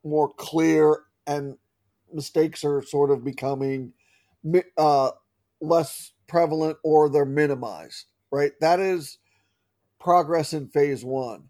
[0.04, 1.58] more clear, and
[2.12, 3.92] mistakes are sort of becoming
[4.76, 5.10] uh,
[5.60, 8.52] less prevalent or they're minimized, right?
[8.60, 9.18] That is
[9.98, 11.48] progress in phase one.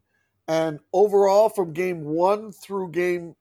[0.49, 3.37] And overall, from game one through game,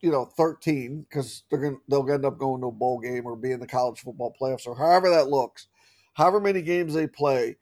[0.00, 3.36] you know, thirteen, because they're gonna they'll end up going to a bowl game or
[3.36, 5.68] be in the college football playoffs or however that looks,
[6.14, 7.56] however many games they play,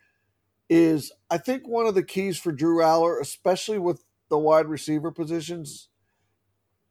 [0.69, 5.11] is I think one of the keys for Drew Allar especially with the wide receiver
[5.13, 5.89] positions,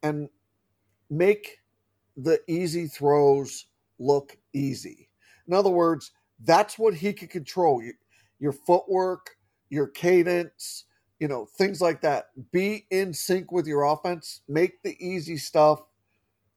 [0.02, 0.30] and
[1.10, 1.58] make
[2.18, 3.66] the easy throws
[4.00, 5.10] look easy.
[5.48, 6.12] In other words,
[6.44, 7.84] that's what he can control.
[8.40, 9.38] Your footwork,
[9.70, 10.86] your cadence,
[11.20, 12.30] you know, things like that.
[12.52, 14.42] Be in sync with your offense.
[14.48, 15.82] Make the easy stuff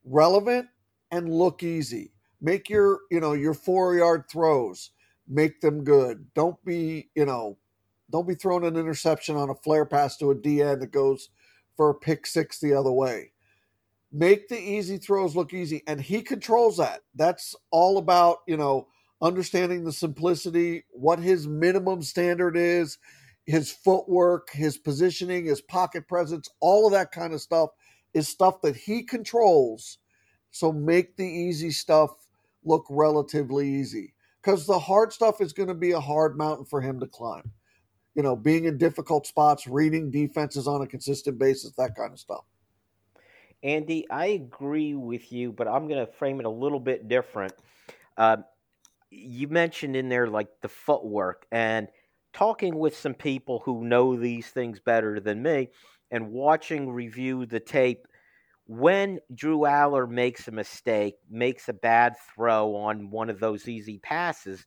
[0.05, 0.67] relevant
[1.11, 2.11] and look easy.
[2.41, 4.91] Make your, you know, your four yard throws,
[5.27, 6.27] make them good.
[6.33, 7.57] Don't be, you know,
[8.09, 11.29] don't be throwing an interception on a flare pass to a DN that goes
[11.75, 13.31] for a pick six the other way.
[14.11, 15.83] Make the easy throws look easy.
[15.85, 17.01] And he controls that.
[17.13, 18.87] That's all about, you know,
[19.21, 22.97] understanding the simplicity, what his minimum standard is,
[23.49, 27.71] his footwork, his positioning, his pocket presence, all of that kind of stuff
[28.13, 29.97] is stuff that he controls.
[30.51, 32.11] So make the easy stuff
[32.63, 36.79] look relatively easy because the hard stuff is going to be a hard mountain for
[36.79, 37.51] him to climb.
[38.13, 42.19] You know, being in difficult spots, reading defenses on a consistent basis, that kind of
[42.19, 42.45] stuff.
[43.63, 47.53] Andy, I agree with you, but I'm going to frame it a little bit different.
[48.15, 48.37] Uh,
[49.09, 51.87] you mentioned in there like the footwork and
[52.33, 55.69] talking with some people who know these things better than me
[56.11, 58.07] and watching review the tape
[58.69, 63.97] when Drew Allar makes a mistake, makes a bad throw on one of those easy
[63.97, 64.63] passes,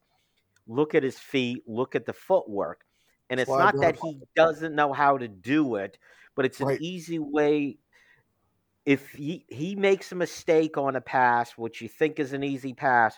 [0.67, 2.81] look at his feet, look at the footwork.
[3.31, 5.99] And it's not that he doesn't know how to do it,
[6.35, 6.81] but it's an right.
[6.81, 7.79] easy way.
[8.85, 12.75] If he, he makes a mistake on a pass, which you think is an easy
[12.75, 13.17] pass,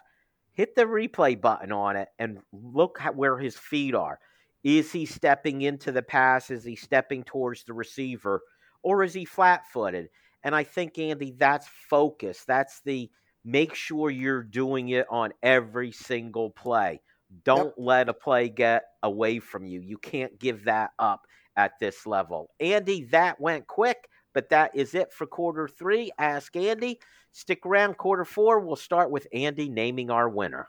[0.52, 4.18] hit the replay button on it and look where his feet are.
[4.64, 6.50] Is he stepping into the pass?
[6.50, 8.40] Is he stepping towards the receiver?
[8.82, 10.08] Or is he flat footed?
[10.42, 12.44] And I think, Andy, that's focus.
[12.46, 13.10] That's the
[13.44, 17.00] make sure you're doing it on every single play.
[17.44, 17.74] Don't yep.
[17.76, 19.80] let a play get away from you.
[19.80, 22.50] You can't give that up at this level.
[22.60, 26.10] Andy, that went quick, but that is it for quarter three.
[26.18, 27.00] Ask Andy.
[27.32, 28.60] Stick around, quarter four.
[28.60, 30.68] We'll start with Andy naming our winner.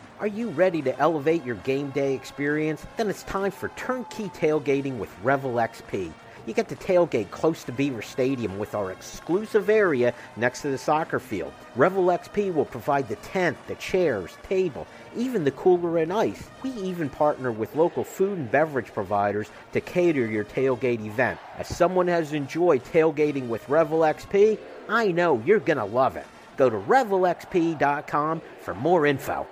[0.21, 2.85] Are you ready to elevate your game day experience?
[2.95, 6.13] Then it's time for turnkey tailgating with Revel XP.
[6.45, 10.77] You get to tailgate close to Beaver Stadium with our exclusive area next to the
[10.77, 11.51] soccer field.
[11.75, 14.85] Revel XP will provide the tent, the chairs, table,
[15.17, 16.51] even the cooler and ice.
[16.61, 21.39] We even partner with local food and beverage providers to cater your tailgate event.
[21.57, 26.27] As someone has enjoyed tailgating with Revel XP, I know you're going to love it.
[26.57, 29.47] Go to revelxp.com for more info.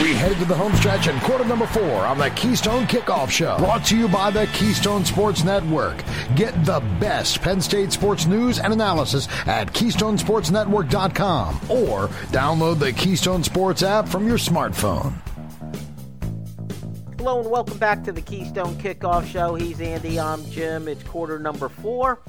[0.00, 3.58] We head to the home stretch and quarter number four on the Keystone Kickoff Show.
[3.58, 6.02] Brought to you by the Keystone Sports Network.
[6.34, 13.44] Get the best Penn State sports news and analysis at KeystonesportsNetwork.com or download the Keystone
[13.44, 15.12] Sports app from your smartphone.
[17.18, 19.56] Hello and welcome back to the Keystone Kickoff Show.
[19.56, 20.88] He's Andy, I'm Jim.
[20.88, 22.22] It's quarter number four.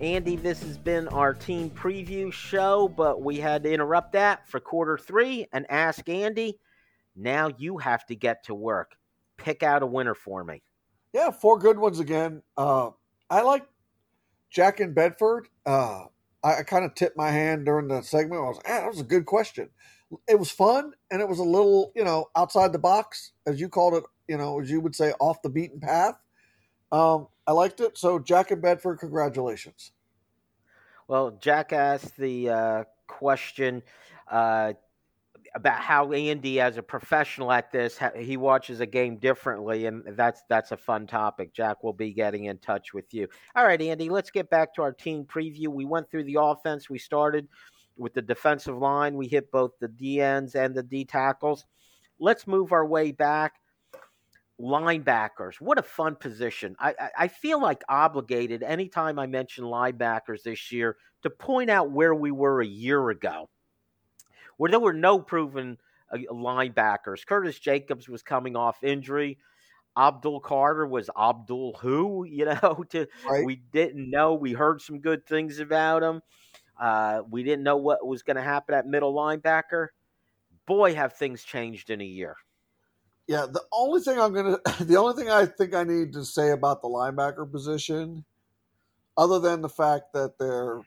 [0.00, 4.58] Andy, this has been our team preview show, but we had to interrupt that for
[4.58, 6.58] quarter three and ask Andy
[7.16, 8.92] now you have to get to work.
[9.36, 10.62] Pick out a winner for me.
[11.12, 12.42] Yeah, four good ones again.
[12.56, 12.90] Uh,
[13.30, 13.66] I like
[14.50, 15.48] Jack and Bedford.
[15.64, 16.04] Uh,
[16.44, 18.40] I, I kind of tipped my hand during the segment.
[18.40, 19.70] I was like, ah, that was a good question.
[20.28, 23.68] It was fun and it was a little, you know, outside the box, as you
[23.68, 26.14] called it, you know, as you would say, off the beaten path.
[26.92, 27.98] Um, I liked it.
[27.98, 29.92] So, Jack and Bedford, congratulations.
[31.08, 33.82] Well, Jack asked the uh, question.
[34.30, 34.74] Uh,
[35.56, 40.42] about how Andy, as a professional at this, he watches a game differently, and that's
[40.50, 41.54] that's a fun topic.
[41.54, 43.26] Jack will be getting in touch with you.
[43.56, 45.68] All right, Andy, let's get back to our team preview.
[45.68, 46.90] We went through the offense.
[46.90, 47.48] We started
[47.96, 49.16] with the defensive line.
[49.16, 51.64] We hit both the D ends and the D tackles.
[52.20, 53.54] Let's move our way back.
[54.60, 56.76] Linebackers, what a fun position.
[56.78, 61.90] I, I, I feel like obligated anytime I mention linebackers this year to point out
[61.90, 63.48] where we were a year ago
[64.56, 65.78] where there were no proven
[66.12, 67.26] uh, linebackers.
[67.26, 69.38] Curtis Jacobs was coming off injury.
[69.96, 73.44] Abdul Carter was Abdul who, you know, to right.
[73.44, 74.34] we didn't know.
[74.34, 76.22] We heard some good things about him.
[76.78, 79.88] Uh, we didn't know what was going to happen at middle linebacker.
[80.66, 82.36] Boy, have things changed in a year.
[83.26, 86.50] Yeah, the only thing I'm gonna, the only thing I think I need to say
[86.50, 88.24] about the linebacker position,
[89.16, 90.80] other than the fact that they're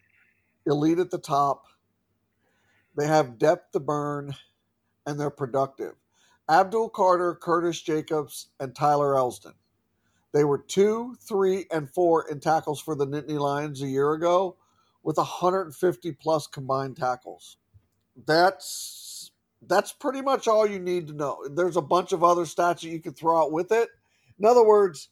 [0.65, 1.65] elite at the top,
[2.99, 4.35] they have depth to burn,
[5.05, 5.93] and they're productive.
[6.49, 9.53] Abdul Carter, Curtis Jacobs, and Tyler Elsdon.
[10.33, 14.57] They were two, three, and four in tackles for the Nittany Lions a year ago,
[15.03, 17.57] with 150 plus combined tackles.
[18.27, 19.31] That's
[19.67, 21.45] that's pretty much all you need to know.
[21.49, 23.89] There's a bunch of other stats that you can throw out with it.
[24.37, 25.09] In other words,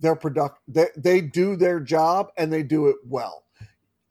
[0.00, 3.44] they're product they, they do their job and they do it well.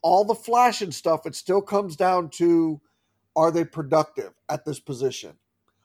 [0.01, 2.79] All the flashing stuff, it still comes down to
[3.35, 5.33] are they productive at this position?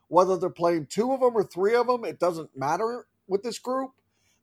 [0.08, 3.58] Whether they're playing two of them or three of them, it doesn't matter with this
[3.58, 3.92] group.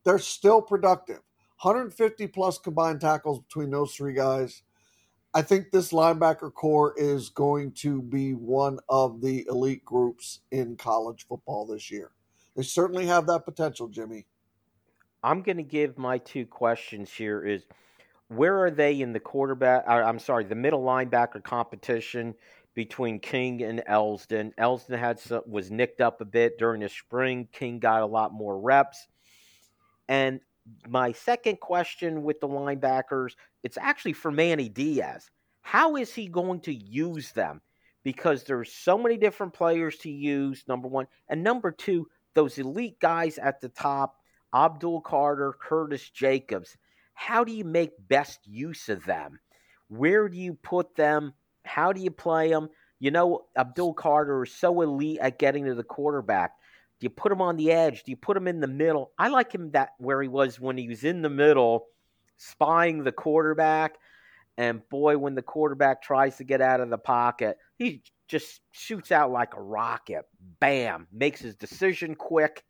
[0.03, 1.19] They're still productive.
[1.61, 4.61] 150 plus combined tackles between those three guys.
[5.33, 10.77] I think this linebacker core is going to be one of the elite groups in
[10.77, 12.11] college football this year.
[12.55, 14.25] They certainly have that potential, Jimmy.
[15.23, 17.65] I'm going to give my two questions here is
[18.29, 22.35] where are they in the quarterback uh, I'm sorry, the middle linebacker competition
[22.78, 24.53] between King and Elsdon.
[24.59, 27.47] Elsdon had some, was nicked up a bit during the spring.
[27.51, 29.07] King got a lot more reps.
[30.07, 30.41] And
[30.88, 33.32] my second question with the linebackers,
[33.63, 35.32] it's actually for Manny Diaz.
[35.61, 37.61] How is he going to use them?
[38.03, 41.07] Because there's so many different players to use, number one.
[41.30, 44.17] And number two, those elite guys at the top,
[44.53, 46.78] Abdul Carter, Curtis Jacobs,
[47.15, 49.39] how do you make best use of them?
[49.88, 51.34] Where do you put them
[51.68, 52.70] how do you play him?
[52.99, 56.53] You know, Abdul Carter is so elite at getting to the quarterback.
[56.99, 58.03] Do you put him on the edge?
[58.03, 59.11] Do you put him in the middle?
[59.20, 61.86] I like him that where he was when he was in the middle,
[62.38, 63.97] spying the quarterback.
[64.57, 69.11] And boy, when the quarterback tries to get out of the pocket, he just shoots
[69.11, 70.26] out like a rocket.
[70.59, 71.07] Bam!
[71.11, 72.63] Makes his decision quick,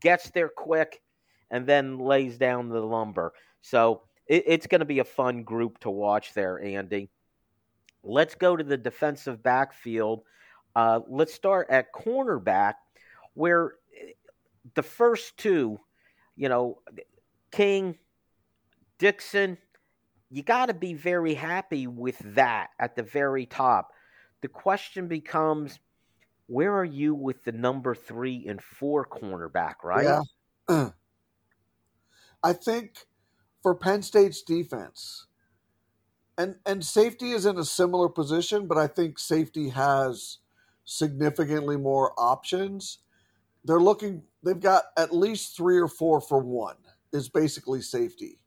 [0.00, 1.02] gets there quick,
[1.50, 3.34] and then lays down the lumber.
[3.60, 7.10] So it, it's going to be a fun group to watch there, Andy.
[8.06, 10.22] Let's go to the defensive backfield.
[10.74, 12.74] Uh, let's start at cornerback,
[13.34, 14.12] where eh,
[14.74, 15.80] the first two,
[16.36, 16.78] you know,
[17.50, 17.96] King,
[18.98, 19.58] Dixon,
[20.30, 23.90] you got to be very happy with that at the very top.
[24.42, 25.78] The question becomes,
[26.46, 30.22] where are you with the number three and four cornerback, right?
[30.68, 30.90] Yeah.
[32.42, 33.06] I think
[33.62, 35.26] for Penn State's defense,
[36.38, 40.38] and and safety is in a similar position, but I think safety has
[40.84, 42.98] significantly more options.
[43.64, 46.76] They're looking they've got at least 3 or 4 for 1
[47.12, 48.38] is basically safety.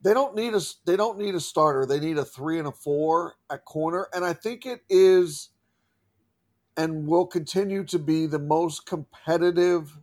[0.00, 1.86] They don't need a they don't need a starter.
[1.86, 5.50] They need a 3 and a 4 at corner and I think it is
[6.76, 9.98] and will continue to be the most competitive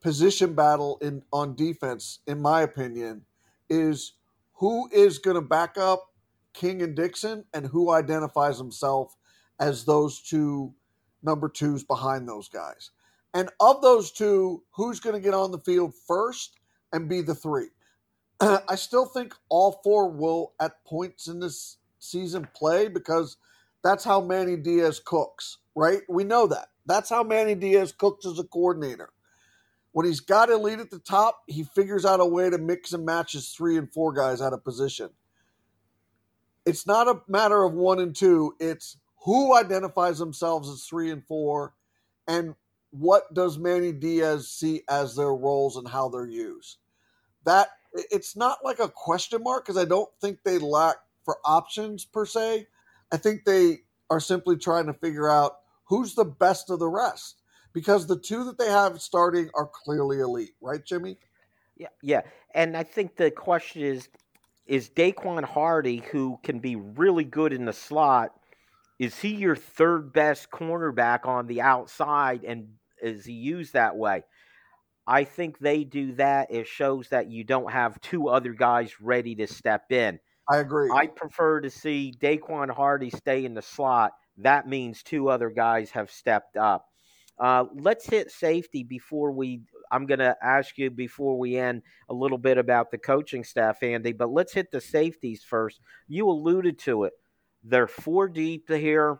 [0.00, 3.22] position battle in on defense in my opinion
[3.70, 4.12] is
[4.54, 6.12] who is going to back up
[6.52, 9.16] King and Dixon and who identifies himself
[9.60, 10.74] as those two
[11.22, 12.90] number twos behind those guys.
[13.32, 16.60] And of those two, who's going to get on the field first
[16.92, 17.68] and be the three?
[18.40, 23.36] I still think all four will, at points in this season, play because
[23.82, 26.02] that's how Manny Diaz cooks, right?
[26.08, 26.68] We know that.
[26.86, 29.10] That's how Manny Diaz cooks as a coordinator.
[29.94, 33.06] When he's got lead at the top, he figures out a way to mix and
[33.06, 35.10] match his three and four guys out of position.
[36.66, 41.24] It's not a matter of one and two, it's who identifies themselves as three and
[41.24, 41.74] four
[42.26, 42.56] and
[42.90, 46.78] what does Manny Diaz see as their roles and how they're used.
[47.44, 52.04] That it's not like a question mark because I don't think they lack for options
[52.04, 52.66] per se.
[53.12, 57.42] I think they are simply trying to figure out who's the best of the rest
[57.74, 61.18] because the two that they have starting are clearly elite, right, Jimmy?
[61.76, 62.22] Yeah, yeah.
[62.54, 64.08] And I think the question is
[64.66, 68.30] is Daequan Hardy, who can be really good in the slot,
[68.98, 72.68] is he your third best cornerback on the outside and
[73.02, 74.22] is he used that way?
[75.06, 76.50] I think they do that.
[76.50, 80.18] It shows that you don't have two other guys ready to step in.
[80.50, 80.90] I agree.
[80.90, 84.12] I prefer to see Daequan Hardy stay in the slot.
[84.38, 86.86] That means two other guys have stepped up.
[87.38, 89.62] Uh, let's hit safety before we.
[89.90, 93.82] I'm going to ask you before we end a little bit about the coaching staff,
[93.82, 95.80] Andy, but let's hit the safeties first.
[96.08, 97.12] You alluded to it.
[97.62, 99.18] They're four deep here,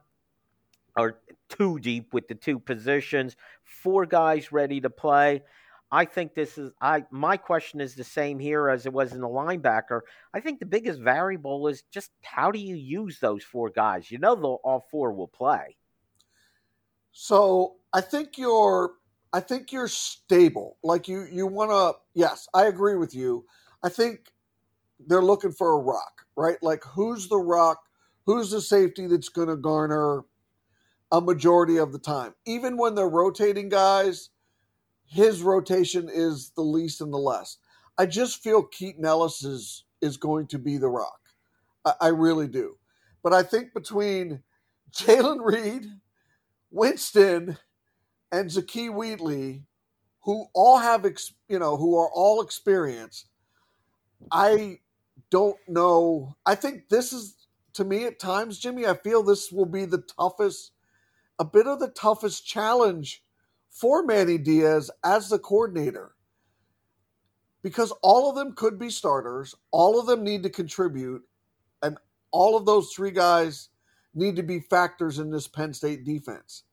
[0.97, 5.43] or two deep with the two positions, four guys ready to play.
[5.91, 9.21] I think this is I my question is the same here as it was in
[9.21, 10.01] the linebacker.
[10.33, 14.11] I think the biggest variable is just how do you use those four guys?
[14.11, 14.35] You know
[14.65, 15.77] all four will play.
[17.15, 18.95] So I think you're
[19.35, 20.79] I think you're stable.
[20.85, 23.47] Like you you want to yes, I agree with you.
[23.85, 24.33] I think
[25.07, 26.59] they're looking for a rock, right?
[26.62, 27.81] Like who's the rock?
[28.27, 30.23] Who's the safety that's going to garner
[31.12, 32.35] a majority of the time?
[32.47, 34.31] Even when they're rotating guys,
[35.07, 37.59] his rotation is the least and the less.
[37.99, 41.21] I just feel Keaton Ellis is is going to be the rock.
[41.85, 42.77] I, I really do.
[43.23, 44.43] But I think between
[44.97, 45.87] Jaylen Reed,
[46.75, 47.57] Winston,
[48.33, 49.62] and Zakee Wheatley,
[50.22, 53.29] who all have, ex, you know, who are all experienced,
[54.33, 54.81] I
[55.31, 56.35] don't know.
[56.45, 60.03] I think this is, to me, at times, Jimmy, I feel this will be the
[60.18, 60.72] toughest,
[61.39, 63.22] a bit of the toughest challenge
[63.70, 66.16] for Manny Diaz as the coordinator.
[67.62, 71.22] Because all of them could be starters, all of them need to contribute,
[71.83, 71.99] and
[72.33, 73.68] all of those three guys
[74.15, 76.65] need to be factors in this Penn State defense.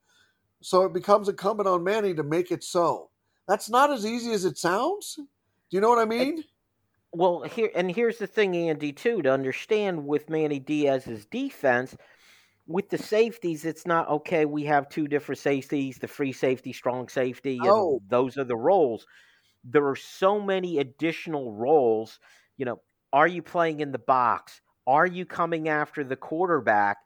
[0.62, 3.10] So it becomes incumbent on Manny to make it so.
[3.48, 5.16] That's not as easy as it sounds.
[5.16, 5.26] Do
[5.70, 6.44] you know what I mean?
[7.14, 11.98] Well, here and here's the thing, Andy, too, to understand with Manny Diaz's defense,
[12.68, 14.46] with the safeties, it's not okay.
[14.46, 18.02] We have two different safeties: the free safety, strong safety, and Oh.
[18.08, 19.06] those are the roles.
[19.64, 22.20] There are so many additional roles.
[22.58, 22.82] You know,
[23.12, 24.62] are you playing in the box?
[24.88, 26.98] Are you coming after the quarterback?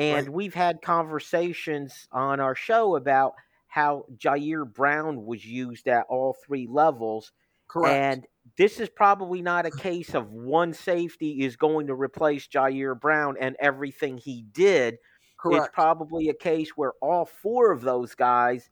[0.00, 0.34] And Right.
[0.34, 3.34] we've had conversations on our show about
[3.68, 7.32] how Ji'Ayir Brown was used at all three levels.
[7.68, 8.00] Correct.
[8.00, 8.26] And
[8.56, 13.36] this is probably not a case of one safety is going to replace Ji'Ayir Brown
[13.38, 14.98] and everything he did.
[15.38, 15.66] Correct.
[15.66, 18.70] It's probably a case where all four of those guys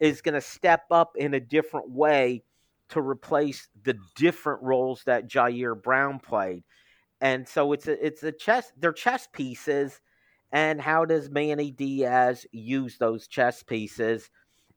[0.00, 2.44] is going to step up in a different way
[2.90, 6.64] to replace the different roles that Ji'Ayir Brown played.
[7.20, 10.00] And so it's a it's a chess they're chess pieces
[10.52, 14.30] and how does Manny Diaz use those chess pieces?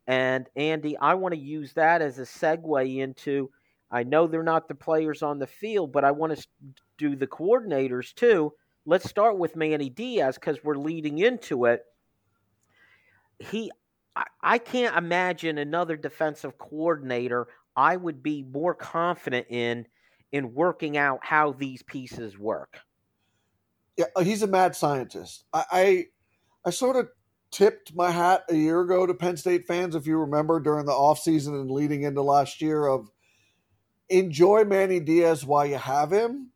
[0.08, 3.50] And Andy, I want to use that as a segue into
[3.92, 6.48] I know they're not the players on the field, but I want to
[6.98, 8.54] do the coordinators too.
[8.86, 11.84] Let's start with Manny Diaz because we're leading into it.
[13.40, 13.70] He,
[14.16, 19.88] I, I can't imagine another defensive coordinator I would be more confident in
[20.32, 22.80] in working out how these pieces work.
[23.98, 25.46] Yeah, uh, he's a mad scientist.
[25.54, 26.06] I, I
[26.66, 27.10] I sort of
[27.52, 30.92] tipped my hat a year ago to Penn State fans, if you remember, during the
[30.92, 33.10] offseason and leading into last year of
[34.10, 36.52] enjoy Manny Diaz while you have him,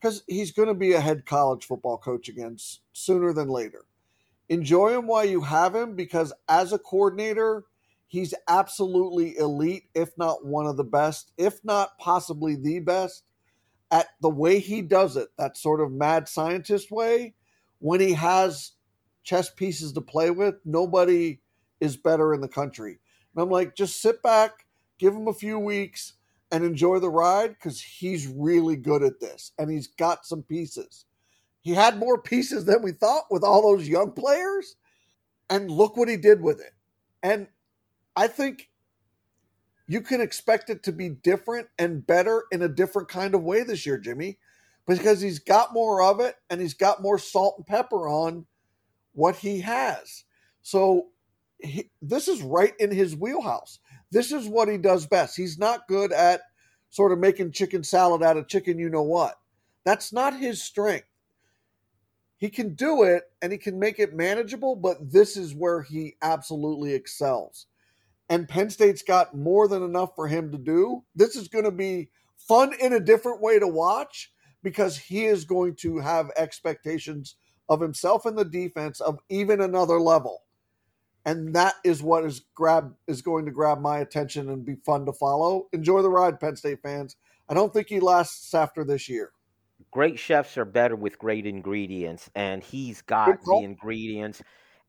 [0.00, 2.56] because he's going to be a head college football coach again
[2.92, 3.84] sooner than later.
[4.48, 7.64] Enjoy him while you have him, because as a coordinator,
[8.08, 13.24] he's absolutely elite, if not one of the best, if not possibly the best
[13.92, 17.34] at the way he does it, that sort of mad scientist way,
[17.78, 18.72] when he has
[19.22, 21.40] chess pieces to play with, nobody
[21.80, 22.98] is better in the country.
[23.34, 24.66] And I'm like, just sit back,
[24.98, 26.14] give him a few weeks,
[26.50, 31.06] and enjoy the ride because he's really good at this and he's got some pieces.
[31.60, 34.76] He had more pieces than we thought with all those young players.
[35.48, 36.72] And look what he did with it.
[37.22, 37.46] And
[38.16, 38.68] I think
[39.86, 43.62] you can expect it to be different and better in a different kind of way
[43.62, 44.38] this year, Jimmy,
[44.86, 48.46] because he's got more of it and he's got more salt and pepper on
[49.12, 50.24] what he has.
[50.62, 51.08] So
[51.58, 53.78] he, this is right in his wheelhouse.
[54.10, 55.36] This is what he does best.
[55.36, 56.42] He's not good at
[56.90, 59.34] sort of making chicken salad out of chicken, you know what.
[59.84, 61.06] That's not his strength.
[62.36, 66.16] He can do it and he can make it manageable, but this is where he
[66.22, 67.66] absolutely excels.
[68.32, 71.04] And Penn State's got more than enough for him to do.
[71.14, 72.08] This is going to be
[72.38, 77.36] fun in a different way to watch because he is going to have expectations
[77.68, 80.44] of himself and the defense of even another level.
[81.26, 85.04] And that is what is grab is going to grab my attention and be fun
[85.04, 85.68] to follow.
[85.74, 87.16] Enjoy the ride, Penn State fans.
[87.50, 89.32] I don't think he lasts after this year.
[89.90, 94.40] Great chefs are better with great ingredients, and he's got the ingredients,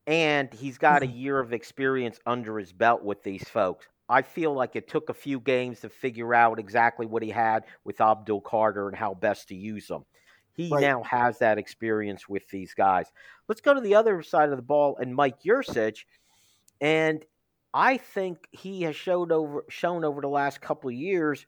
[0.06, 1.16] and he's got a mm.
[1.16, 3.86] year of experience under his belt with these folks.
[4.08, 7.64] I feel like it took a few games to figure out exactly what he had
[7.84, 10.04] with Abdul Carter and how best to use them.
[10.52, 10.82] He right.
[10.82, 13.06] now has that experience with these guys.
[13.48, 16.04] Let's go to the other side of the ball and Mike Yurcich.
[16.80, 17.24] And
[17.72, 21.44] I think he has showed over shown over the last couple of years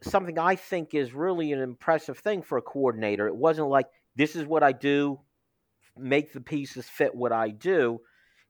[0.00, 3.26] something I think is really an impressive thing for a coordinator.
[3.26, 5.20] It wasn't like this is what I do,
[5.96, 8.00] make the pieces fit what I do.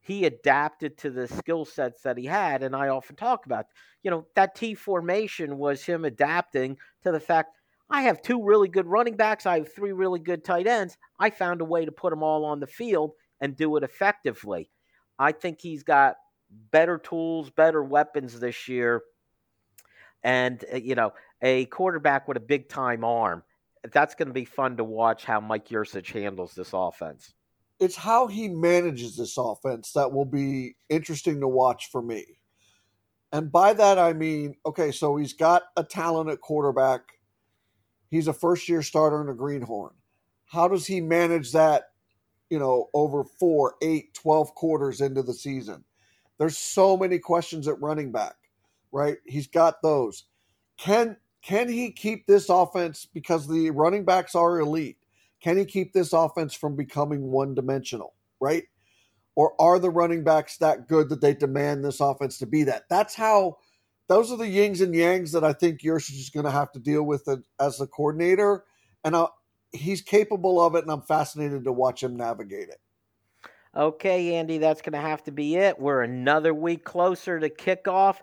[0.01, 3.67] He adapted to the skill sets that he had, and I often talk about,
[4.03, 7.57] you know, that T formation was him adapting to the fact
[7.91, 9.47] I have two really good running backs.
[9.47, 10.97] I have three really good tight ends.
[11.19, 14.71] I found a way to put them all on the field and do it effectively.
[15.19, 16.17] I think he's got
[16.71, 19.03] better tools, better weapons this year.
[20.23, 23.43] And, uh, you know, a quarterback with a big time arm.
[23.93, 27.35] That's going to be fun to watch how Mike Yurcich handles this offense.
[27.81, 32.25] It's how he manages this offense that will be interesting to watch for me.
[33.33, 37.03] And by that, I mean, okay, so he's got a talented quarterback
[38.15, 39.93] He's a first year starter and a greenhorn.
[40.47, 41.91] How does he manage that,
[42.49, 45.83] you know, over four, eight, 12 quarters into the season?
[46.39, 48.37] There's so many questions at running back,
[48.93, 49.17] right?
[49.27, 50.27] He's got those.
[50.77, 54.97] Can can he keep this offense because the running backs are elite?
[55.43, 58.65] Can he keep this offense from becoming one dimensional, right?
[59.37, 62.85] Or are the running backs that good that they demand this offense to be that?
[62.89, 63.59] That's how
[64.09, 66.79] those are the yings and yangs that I think Yurcich is going to have to
[66.79, 67.29] deal with
[67.61, 68.65] as the coordinator,
[69.05, 69.35] and I'll,
[69.73, 72.81] he's capable of it, and I'm fascinated to watch him navigate it.
[73.77, 75.79] Okay, Andy, that's going to have to be it.
[75.79, 78.17] We're another week closer to kickoff.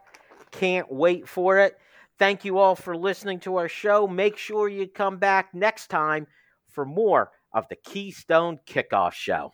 [0.50, 1.78] Can't wait for it.
[2.22, 4.06] Thank you all for listening to our show.
[4.08, 6.28] Make sure you come back next time
[6.70, 9.54] for more of the Keystone Kickoff Show.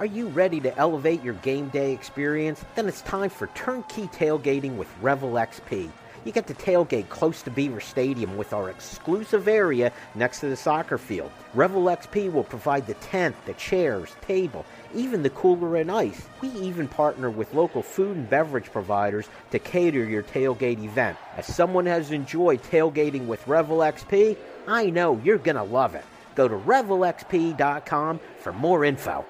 [0.00, 2.64] Are you ready to elevate your game day experience?
[2.74, 5.90] Then it's time for turnkey tailgating with Revel XP.
[6.24, 10.56] You get to tailgate close to Beaver Stadium with our exclusive area next to the
[10.56, 11.30] soccer field.
[11.52, 16.28] Revel XP will provide the tent, the chairs, table, even the cooler and ice.
[16.40, 21.18] We even partner with local food and beverage providers to cater your tailgate event.
[21.36, 26.06] As someone has enjoyed tailgating with Revel XP, I know you're going to love it.
[26.36, 29.26] Go to revelxp.com for more info.